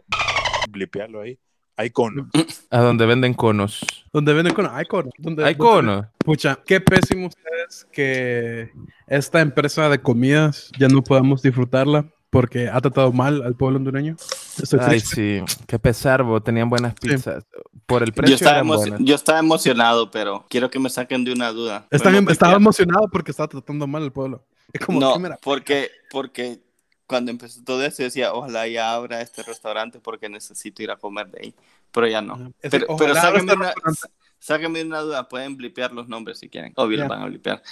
blipearlo 0.71 1.21
ahí. 1.21 1.38
Hay 1.78 1.90
cono. 1.90 2.28
A 2.70 2.80
donde 2.80 3.06
venden 3.06 3.32
conos. 3.35 3.80
Donde 4.12 4.35
venden 4.35 4.52
cono. 4.52 4.70
Hay 4.73 4.85
cono. 4.85 5.11
Donde- 5.16 5.44
Hay 5.44 5.54
conos. 5.54 6.06
Pucha, 6.18 6.58
qué 6.66 6.80
pésimo 6.80 7.28
ustedes 7.28 7.87
que 7.92 8.70
esta 9.06 9.40
empresa 9.40 9.88
de 9.88 10.00
comidas 10.00 10.70
ya 10.78 10.88
no 10.88 11.02
podamos 11.02 11.40
disfrutarla 11.40 12.04
porque 12.30 12.69
ha 12.69 12.80
tratado 12.80 13.12
mal 13.12 13.43
al 13.43 13.54
pueblo 13.54 13.78
hondureño. 13.78 14.17
Estoy 14.60 14.80
Ay, 14.82 14.88
triste. 14.88 15.45
sí. 15.47 15.56
Qué 15.67 15.78
pesar, 15.78 16.23
bo. 16.25 16.43
Tenían 16.43 16.69
buenas 16.69 16.95
Sí. 17.00 17.08
pizzas. 17.08 17.45
Por 17.86 18.02
el 18.02 18.08
Yo 18.10 18.14
precio 18.17 18.34
estaba, 18.34 18.56
eran 18.56 18.67
buenas. 18.67 19.00
yo 19.02 19.14
estaba 19.14 19.38
emocionado, 19.38 20.10
pero 20.10 20.45
quiero 20.50 20.69
que 20.69 20.78
me 20.78 20.91
saquen 20.91 21.25
de 21.25 21.32
una 21.32 21.52
duda. 21.52 21.86
Podemos 21.91 22.32
estaba 22.32 22.54
emocionado 22.54 23.08
porque 23.10 23.30
estaba 23.30 23.49
tratando 23.49 23.86
mal 23.86 24.02
al 24.02 24.12
pueblo. 24.12 24.45
Es 24.73 24.84
como, 24.84 25.00
No, 25.00 25.14
¿qué 25.14 25.19
me 25.21 25.28
la- 25.30 25.38
porque, 25.38 25.91
porque 26.10 26.60
cuando 27.08 27.32
empezó 27.32 27.64
todo 27.64 27.82
eso, 27.84 27.99
yo 27.99 28.04
decía, 28.04 28.32
ojalá 28.32 28.68
ya 28.68 28.92
abra 28.94 29.21
este 29.21 29.42
restaurante 29.42 29.99
porque 29.99 30.28
necesito 30.28 30.82
ir 30.82 30.90
a 30.92 30.97
comer 30.97 31.28
de 31.30 31.40
ahí. 31.42 31.54
Pero 31.90 32.06
ya 32.06 32.21
no. 32.23 32.52
Es 32.62 32.71
Pero, 32.71 32.86
pero 32.97 33.14
sáquenme, 33.14 33.54
una, 33.54 33.68
este 33.71 33.80
restaurante. 33.84 34.16
sáquenme 34.38 34.82
una 34.84 35.00
duda, 35.00 35.28
pueden 35.28 35.56
blipear 35.56 35.90
los 35.92 36.06
nombres 36.06 36.38
si 36.38 36.49
quieren. 36.49 36.73
Obvio, 36.76 36.99
Ya. 36.99 37.02
los 37.04 37.08
van 37.08 37.23
a 37.23 37.26
blipear. 37.26 37.62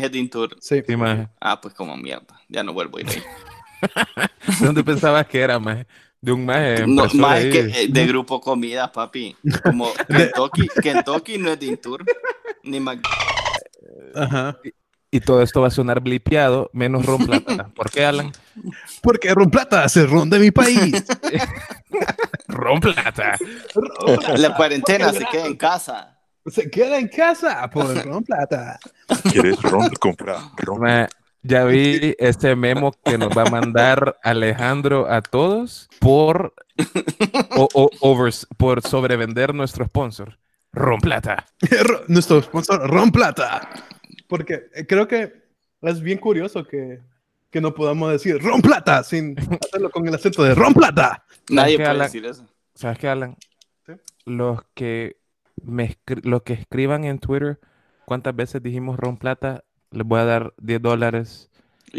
Heading 0.00 0.30
Tour. 0.30 0.56
Sí. 0.60 0.82
Sí, 0.86 0.96
maje. 0.96 1.28
Ah, 1.40 1.60
pues 1.60 1.74
como 1.74 1.96
mierda. 1.96 2.40
Ya 2.48 2.62
no 2.62 2.72
vuelvo 2.72 2.98
a 2.98 3.00
ir 3.02 3.08
ahí. 3.10 3.22
¿Dónde 4.60 4.82
pensabas 4.84 5.26
que 5.26 5.40
era, 5.40 5.58
maje? 5.58 5.86
De 6.20 6.32
un 6.32 6.44
maje. 6.46 6.86
No, 6.86 7.02
ahí. 7.26 7.50
que 7.50 7.58
eh, 7.60 7.86
de 7.88 8.06
grupo 8.06 8.40
comida, 8.40 8.90
papi. 8.90 9.36
Como 9.64 9.92
Kentucky, 10.08 10.68
Kentucky 10.82 11.38
no 11.38 11.50
es 11.52 11.60
de 11.60 11.76
Tour. 11.76 12.04
Ni 12.62 12.80
Mac- 12.80 13.00
Ajá. 14.14 14.58
Y 15.10 15.20
todo 15.20 15.40
esto 15.42 15.60
va 15.60 15.68
a 15.68 15.70
sonar 15.70 16.00
blipeado, 16.00 16.68
menos 16.72 17.06
ron 17.06 17.24
plata. 17.26 17.68
¿Por 17.74 17.90
qué, 17.90 18.04
Alan? 18.04 18.32
Porque 19.06 19.32
Ron 19.32 19.50
Plata 19.50 19.84
es 19.84 19.96
el 19.96 20.10
ron 20.10 20.28
de 20.28 20.40
mi 20.40 20.50
país. 20.50 21.04
Ron 22.48 22.80
plata. 22.80 23.36
La 24.36 24.54
cuarentena 24.56 25.12
se 25.12 25.24
queda 25.26 25.46
en 25.46 25.56
casa. 25.56 26.18
Se 26.46 26.68
queda 26.68 26.98
en 26.98 27.06
casa 27.08 27.70
por 27.70 27.86
Ron 28.04 28.24
Plata. 28.24 28.78
¿Quieres 29.30 29.62
ron? 29.62 29.88
Compra 30.00 30.38
ron. 30.56 30.80
Ma, 30.80 31.08
ya 31.42 31.64
vi 31.64 32.16
este 32.18 32.56
memo 32.56 32.92
que 33.04 33.16
nos 33.16 33.30
va 33.30 33.42
a 33.42 33.50
mandar 33.50 34.18
Alejandro 34.24 35.08
a 35.08 35.22
todos 35.22 35.88
por, 36.00 36.52
o- 37.56 38.28
por 38.56 38.82
sobrevender 38.82 39.54
nuestro 39.54 39.84
sponsor. 39.86 40.36
Ron 40.72 40.98
Plata. 41.00 41.46
Ro- 41.82 42.02
Nuestro 42.08 42.42
sponsor, 42.42 42.90
Ron 42.90 43.12
Plata. 43.12 43.68
Porque 44.28 44.64
creo 44.88 45.06
que 45.06 45.32
es 45.82 46.00
bien 46.00 46.18
curioso 46.18 46.64
que, 46.66 46.98
que 47.50 47.60
no 47.60 47.74
podamos 47.74 48.10
decir 48.10 48.42
Ron 48.42 48.60
Plata 48.60 49.02
sin 49.02 49.36
hacerlo 49.64 49.90
con 49.90 50.06
el 50.06 50.14
acento 50.14 50.42
de 50.42 50.54
Ron 50.54 50.74
Plata. 50.74 51.24
Nadie 51.50 51.76
puede 51.76 51.88
Alan? 51.88 52.06
decir 52.06 52.26
eso. 52.26 52.44
¿Sabes 52.74 52.98
qué, 52.98 53.08
Alan? 53.08 53.36
Sí. 53.86 53.92
Los 54.24 54.60
que 54.74 55.16
me 55.62 55.96
los 56.22 56.42
que 56.42 56.52
escriban 56.52 57.04
en 57.04 57.18
Twitter 57.18 57.58
cuántas 58.04 58.34
veces 58.34 58.62
dijimos 58.62 58.98
Ron 58.98 59.16
Plata, 59.16 59.64
les 59.90 60.06
voy 60.06 60.20
a 60.20 60.24
dar 60.24 60.54
10 60.58 60.80
dólares. 60.82 61.50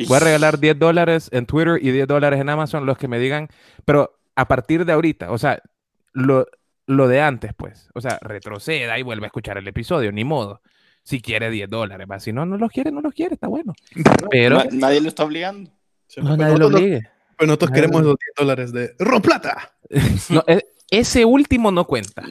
Voy 0.07 0.17
a 0.17 0.19
regalar 0.19 0.59
10 0.59 0.77
dólares 0.77 1.29
en 1.31 1.45
Twitter 1.45 1.79
y 1.81 1.91
10 1.91 2.07
dólares 2.07 2.39
en 2.39 2.49
Amazon 2.49 2.85
los 2.85 2.97
que 2.97 3.07
me 3.07 3.19
digan, 3.19 3.47
pero 3.85 4.19
a 4.35 4.47
partir 4.47 4.85
de 4.85 4.93
ahorita, 4.93 5.31
o 5.31 5.37
sea, 5.37 5.59
lo, 6.13 6.45
lo 6.85 7.07
de 7.07 7.21
antes, 7.21 7.53
pues, 7.55 7.89
o 7.95 8.01
sea, 8.01 8.19
retroceda 8.21 8.99
y 8.99 9.03
vuelve 9.03 9.25
a 9.25 9.27
escuchar 9.27 9.57
el 9.57 9.67
episodio, 9.67 10.11
ni 10.11 10.23
modo. 10.23 10.61
Si 11.07 11.21
quiere 11.21 11.49
10 11.49 11.69
dólares, 11.69 12.05
va. 12.11 12.19
Si 12.19 12.33
no, 12.33 12.45
no 12.45 12.57
los 12.57 12.69
quiere, 12.69 12.91
no 12.91 12.99
los 12.99 13.13
quiere, 13.13 13.35
está 13.35 13.47
bueno. 13.47 13.73
Pero 14.29 14.57
Na- 14.57 14.65
nadie 14.73 14.99
lo 14.99 15.07
está 15.07 15.23
obligando. 15.23 15.69
no, 15.69 15.75
Pero 16.13 16.35
nadie 16.35 16.53
lo 16.53 16.59
nosotros, 16.59 16.81
obligue. 16.81 17.01
pero 17.37 17.47
nosotros 17.47 17.69
Nadie 17.71 17.81
queremos 17.81 18.01
lo- 18.01 18.07
los 18.09 18.17
10 18.19 18.33
dólares 18.37 18.73
de 18.73 18.95
Ron 18.99 19.21
Plata. 19.21 19.71
No, 20.29 20.43
e- 20.47 20.65
ese 20.91 21.23
último 21.23 21.71
no 21.71 21.85
cuenta. 21.85 22.23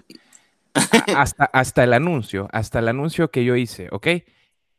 Hasta, 1.16 1.46
hasta 1.46 1.84
el 1.84 1.94
anuncio, 1.94 2.48
hasta 2.52 2.80
el 2.80 2.88
anuncio 2.88 3.30
que 3.30 3.46
yo 3.46 3.56
hice, 3.56 3.88
¿ok? 3.92 4.08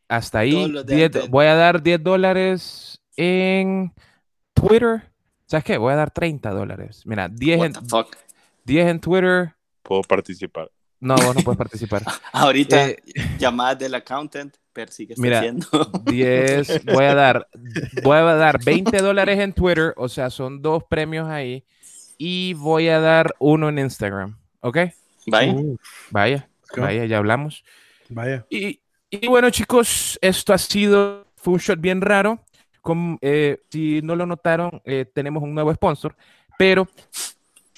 Hasta 0.10 0.40
ahí, 0.40 0.52
Todos 0.52 0.70
los 0.70 0.86
de 0.86 0.96
10 0.96 1.06
antes. 1.16 1.30
voy 1.32 1.48
a 1.48 1.56
dar 1.56 1.82
10 1.82 2.04
dólares 2.04 3.02
en 3.16 3.94
Twitter. 4.54 5.10
¿Sabes 5.48 5.64
qué? 5.64 5.78
Voy 5.80 5.94
a 5.94 5.96
dar 5.96 6.12
30 6.12 6.52
dólares. 6.52 7.02
Mira, 7.06 7.28
10 7.30 7.58
What 7.60 7.66
en, 7.66 7.74
the 7.74 7.80
fuck. 7.90 8.16
10 8.66 8.88
en 8.90 9.00
Twitter. 9.00 9.56
Puedo 9.82 10.02
participar. 10.04 10.70
No, 11.00 11.16
vos 11.16 11.36
no 11.36 11.42
puedes 11.44 11.58
participar. 11.58 12.04
Ahorita, 12.34 12.90
Eh, 12.90 12.98
llamadas 13.38 13.80
del 13.80 13.96
accountant, 13.96 14.56
per 14.74 14.90
si 14.92 15.06
que 15.08 15.14
está 15.14 15.22
Mira. 15.22 15.40
haciendo. 15.40 15.68
10, 16.06 16.86
voy 16.86 17.06
a 17.06 17.14
dar, 17.16 17.48
voy 18.04 18.18
a 18.18 18.22
dar 18.24 18.64
20 18.64 18.98
dólares 19.02 19.40
en 19.40 19.54
Twitter, 19.54 19.94
o 19.98 20.10
sea, 20.10 20.30
son 20.30 20.62
dos 20.62 20.84
premios 20.84 21.28
ahí. 21.28 21.66
Y 22.18 22.54
voy 22.56 22.88
a 22.90 23.00
dar 23.00 23.36
uno 23.40 23.70
en 23.70 23.80
Instagram, 23.80 24.38
¿ok? 24.62 24.78
Vaya. 25.28 25.54
Uh, 25.54 25.78
Vaya, 26.10 26.50
vaya, 26.76 27.06
ya 27.06 27.18
hablamos. 27.18 27.64
vaya. 28.10 28.46
Y, 28.50 28.80
y 29.10 29.28
bueno, 29.28 29.50
chicos, 29.52 30.18
esto 30.22 30.54
ha 30.54 30.58
sido, 30.58 31.28
fue 31.36 31.54
un 31.54 31.60
shot 31.60 31.80
bien 31.80 32.02
raro. 32.02 32.44
Como, 32.82 33.18
eh, 33.22 33.60
si 33.70 34.02
no 34.02 34.16
lo 34.16 34.26
notaron, 34.26 34.82
eh, 34.86 35.06
tenemos 35.14 35.44
un 35.44 35.54
nuevo 35.54 35.74
sponsor, 35.74 36.16
pero 36.58 36.88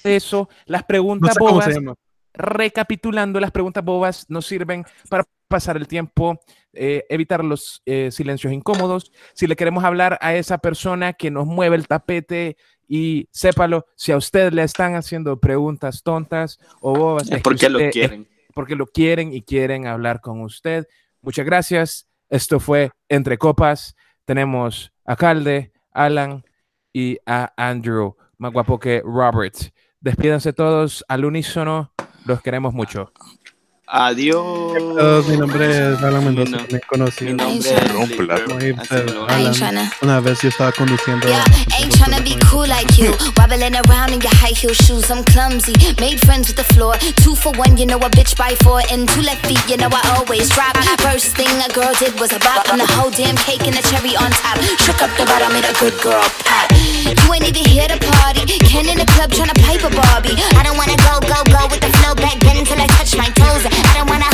eso, 0.03 0.49
las 0.65 0.83
No 0.83 0.87
preguntas 0.87 1.33
sé 1.33 1.39
cómo 1.39 1.51
bobas, 1.51 1.65
se 1.65 1.73
llama. 1.73 1.95
Recapitulando, 2.33 3.39
las 3.39 3.51
preguntas 3.51 3.83
bobas 3.83 4.25
nos 4.29 4.45
sirven 4.45 4.85
para 5.09 5.25
pasar 5.47 5.77
el 5.77 5.87
tiempo, 5.87 6.39
eh, 6.73 7.05
evitar 7.09 7.43
los 7.43 7.81
eh, 7.85 8.11
silencios 8.11 8.53
incómodos. 8.53 9.11
Si 9.33 9.47
le 9.47 9.55
queremos 9.55 9.83
hablar 9.83 10.17
a 10.21 10.35
esa 10.35 10.59
persona 10.59 11.13
que 11.13 11.31
nos 11.31 11.45
mueve 11.47 11.75
el 11.75 11.87
tapete 11.87 12.55
y 12.87 13.27
sépalo, 13.31 13.85
si 13.95 14.11
a 14.11 14.17
usted 14.17 14.53
le 14.53 14.63
están 14.63 14.95
haciendo 14.95 15.39
preguntas 15.39 16.03
tontas 16.03 16.59
o 16.81 16.93
bobas, 16.93 17.23
Es 17.23 17.31
es 17.31 17.37
que 17.37 17.41
porque 17.41 17.69
lo 17.69 17.79
es 17.79 17.91
quieren. 17.91 18.27
porque 18.53 18.75
lo 18.75 18.85
quieren 18.87 19.33
y 19.33 19.41
quieren 19.41 19.87
hablar 19.87 20.21
con 20.21 20.41
usted. 20.41 20.87
Muchas 21.21 21.45
gracias. 21.45 22.07
Esto 22.29 22.59
fue 22.59 22.91
Entre 23.07 23.37
Copas. 23.37 23.95
Tenemos 24.25 24.91
a 25.05 25.15
Calde, 25.15 25.71
Alan 25.91 26.43
y 26.93 27.17
a 27.25 27.51
Andrew, 27.57 28.15
más 28.37 28.53
guapo 28.53 28.79
que 28.79 29.01
Robert 29.03 29.55
Despídanse 30.01 30.53
todos 30.53 31.03
al 31.07 31.25
unísono. 31.25 31.91
Los 32.29 32.43
queremos 32.43 32.75
mucho. 32.75 33.11
Adiós. 33.87 35.25
Mi 35.27 35.35
nombre 35.35 35.93
es 35.93 36.03
Alan 36.03 36.23
Mendoza, 36.23 36.51
no- 36.51 36.57
también 36.59 36.81
conocido. 36.87 37.31
Mi 37.31 37.37
nombre 37.37 37.71
es 37.71 38.77
me 38.77 39.23
Alan. 39.27 39.89
Una 40.03 40.19
vez 40.19 40.39
yo 40.43 40.49
estaba 40.49 40.71
conduciendo. 40.71 41.27
Yeah, 41.27 41.43
ain't 41.75 41.91
tryna 41.95 42.19
be 42.23 42.37
cool 42.51 42.67
like 42.67 42.85
you. 43.01 43.15
Wobbling 43.35 43.73
around 43.75 44.13
in 44.13 44.21
your 44.21 44.29
high 44.35 44.53
heel 44.53 44.75
shoes. 44.75 45.09
I'm 45.09 45.23
clumsy. 45.23 45.73
Made 45.99 46.19
friends 46.19 46.49
with 46.49 46.57
the 46.57 46.71
floor. 46.75 46.95
Two 47.15 47.33
for 47.33 47.51
one, 47.57 47.77
you 47.77 47.87
know 47.87 47.97
a 47.97 48.09
bitch 48.11 48.37
by 48.37 48.53
four. 48.61 48.81
And 48.91 49.09
two 49.09 49.21
left 49.23 49.43
feet, 49.47 49.67
you 49.67 49.77
know 49.77 49.89
I 49.91 50.01
always 50.21 50.49
drop. 50.49 50.77
First 51.01 51.35
thing 51.35 51.49
a 51.65 51.69
girl 51.73 51.91
did 51.97 52.13
was 52.19 52.31
a 52.31 52.37
bop. 52.45 52.69
And 52.69 52.79
the 52.79 52.85
whole 52.93 53.09
damn 53.09 53.37
cake 53.37 53.65
and 53.65 53.73
the 53.73 53.81
cherry 53.89 54.13
on 54.15 54.29
top. 54.29 54.61
Shook 54.85 55.01
up 55.01 55.09
the 55.17 55.25
bottom, 55.25 55.51
made 55.51 55.65
a 55.65 55.73
good 55.81 55.97
girl 56.03 56.21
pop. 56.45 56.69
You 57.05 57.27
ain't 57.33 57.47
even 57.47 57.63
here 57.63 57.87
to 57.87 57.97
party. 57.97 58.43
Ken 58.67 58.85
in 58.87 58.97
the 58.99 59.07
club 59.15 59.31
tryna 59.31 59.55
pipe 59.63 59.83
a 59.87 59.91
Barbie. 59.93 60.35
I 60.59 60.61
don't 60.63 60.75
wanna 60.75 60.99
go, 60.99 61.23
go, 61.23 61.39
go 61.47 61.61
with 61.71 61.79
the 61.79 61.91
flow 62.01 62.13
back 62.15 62.37
then 62.43 62.59
until 62.59 62.79
I 62.79 62.87
touch 62.99 63.15
my 63.15 63.29
toes. 63.31 63.63
I 63.63 63.91
don't 63.95 64.09
wanna 64.09 64.27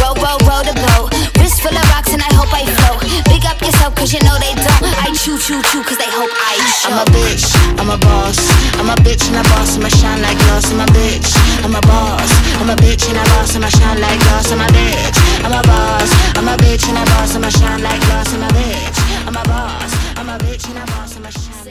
roll, 0.00 0.16
roll, 0.20 0.40
roll 0.44 0.62
the 0.62 0.76
boat. 0.76 1.12
Wrist 1.40 1.62
full 1.64 1.72
of 1.72 1.84
rocks 1.94 2.12
and 2.12 2.20
I 2.20 2.30
hope 2.36 2.52
I 2.52 2.68
float. 2.68 3.00
Big 3.32 3.44
up 3.48 3.58
yourself 3.62 3.94
cause 3.96 4.12
you 4.12 4.20
know 4.26 4.36
they 4.38 4.52
don't. 4.54 4.84
I 5.00 5.08
chew, 5.16 5.38
chew, 5.38 5.62
chew 5.72 5.82
cause 5.82 5.98
they 5.98 6.10
hope 6.10 6.30
I 6.30 6.54
show. 6.78 6.92
I'm 6.92 7.00
a 7.00 7.06
bitch, 7.10 7.46
I'm 7.80 7.90
a 7.90 7.98
boss. 7.98 8.38
I'm 8.76 8.90
a 8.90 8.96
bitch 9.00 9.24
and 9.32 9.40
a 9.40 9.44
boss, 9.48 9.76
I'ma 9.76 9.88
shine 9.88 10.20
like 10.20 10.38
glass. 10.38 10.68
I'm 10.68 10.80
a 10.80 10.86
bitch, 10.92 11.32
I'm 11.64 11.74
a 11.74 11.80
boss. 11.80 12.30
I'm 12.60 12.70
a 12.70 12.76
bitch 12.76 13.08
and 13.08 13.18
a 13.18 13.24
boss, 13.32 13.56
I'ma 13.56 13.68
shine 13.68 14.00
like 14.00 14.20
glass. 14.20 14.52
I'm 14.52 14.60
a 14.60 14.68
bitch, 14.68 15.18
I'm 15.44 15.54
a 15.54 15.62
boss. 15.64 16.10
I'm 16.36 16.48
a 16.48 16.54
bitch 16.60 16.88
and 16.88 16.98
a 16.98 17.04
boss, 17.08 17.34
I'ma 17.36 17.48
shine 17.48 17.82
like 17.82 18.00
glass. 18.04 18.32
I'm 18.34 18.42
a 18.42 18.48
bitch, 18.52 18.98
I'm 19.26 19.36
a 19.36 19.42
boss. 19.48 19.92
I'm 20.16 20.28
a 20.28 20.36
bitch 20.38 20.68
and 20.68 20.78
a 20.78 20.86
boss, 20.92 21.16
I'ma 21.16 21.30
shine 21.30 21.54
like 21.56 21.61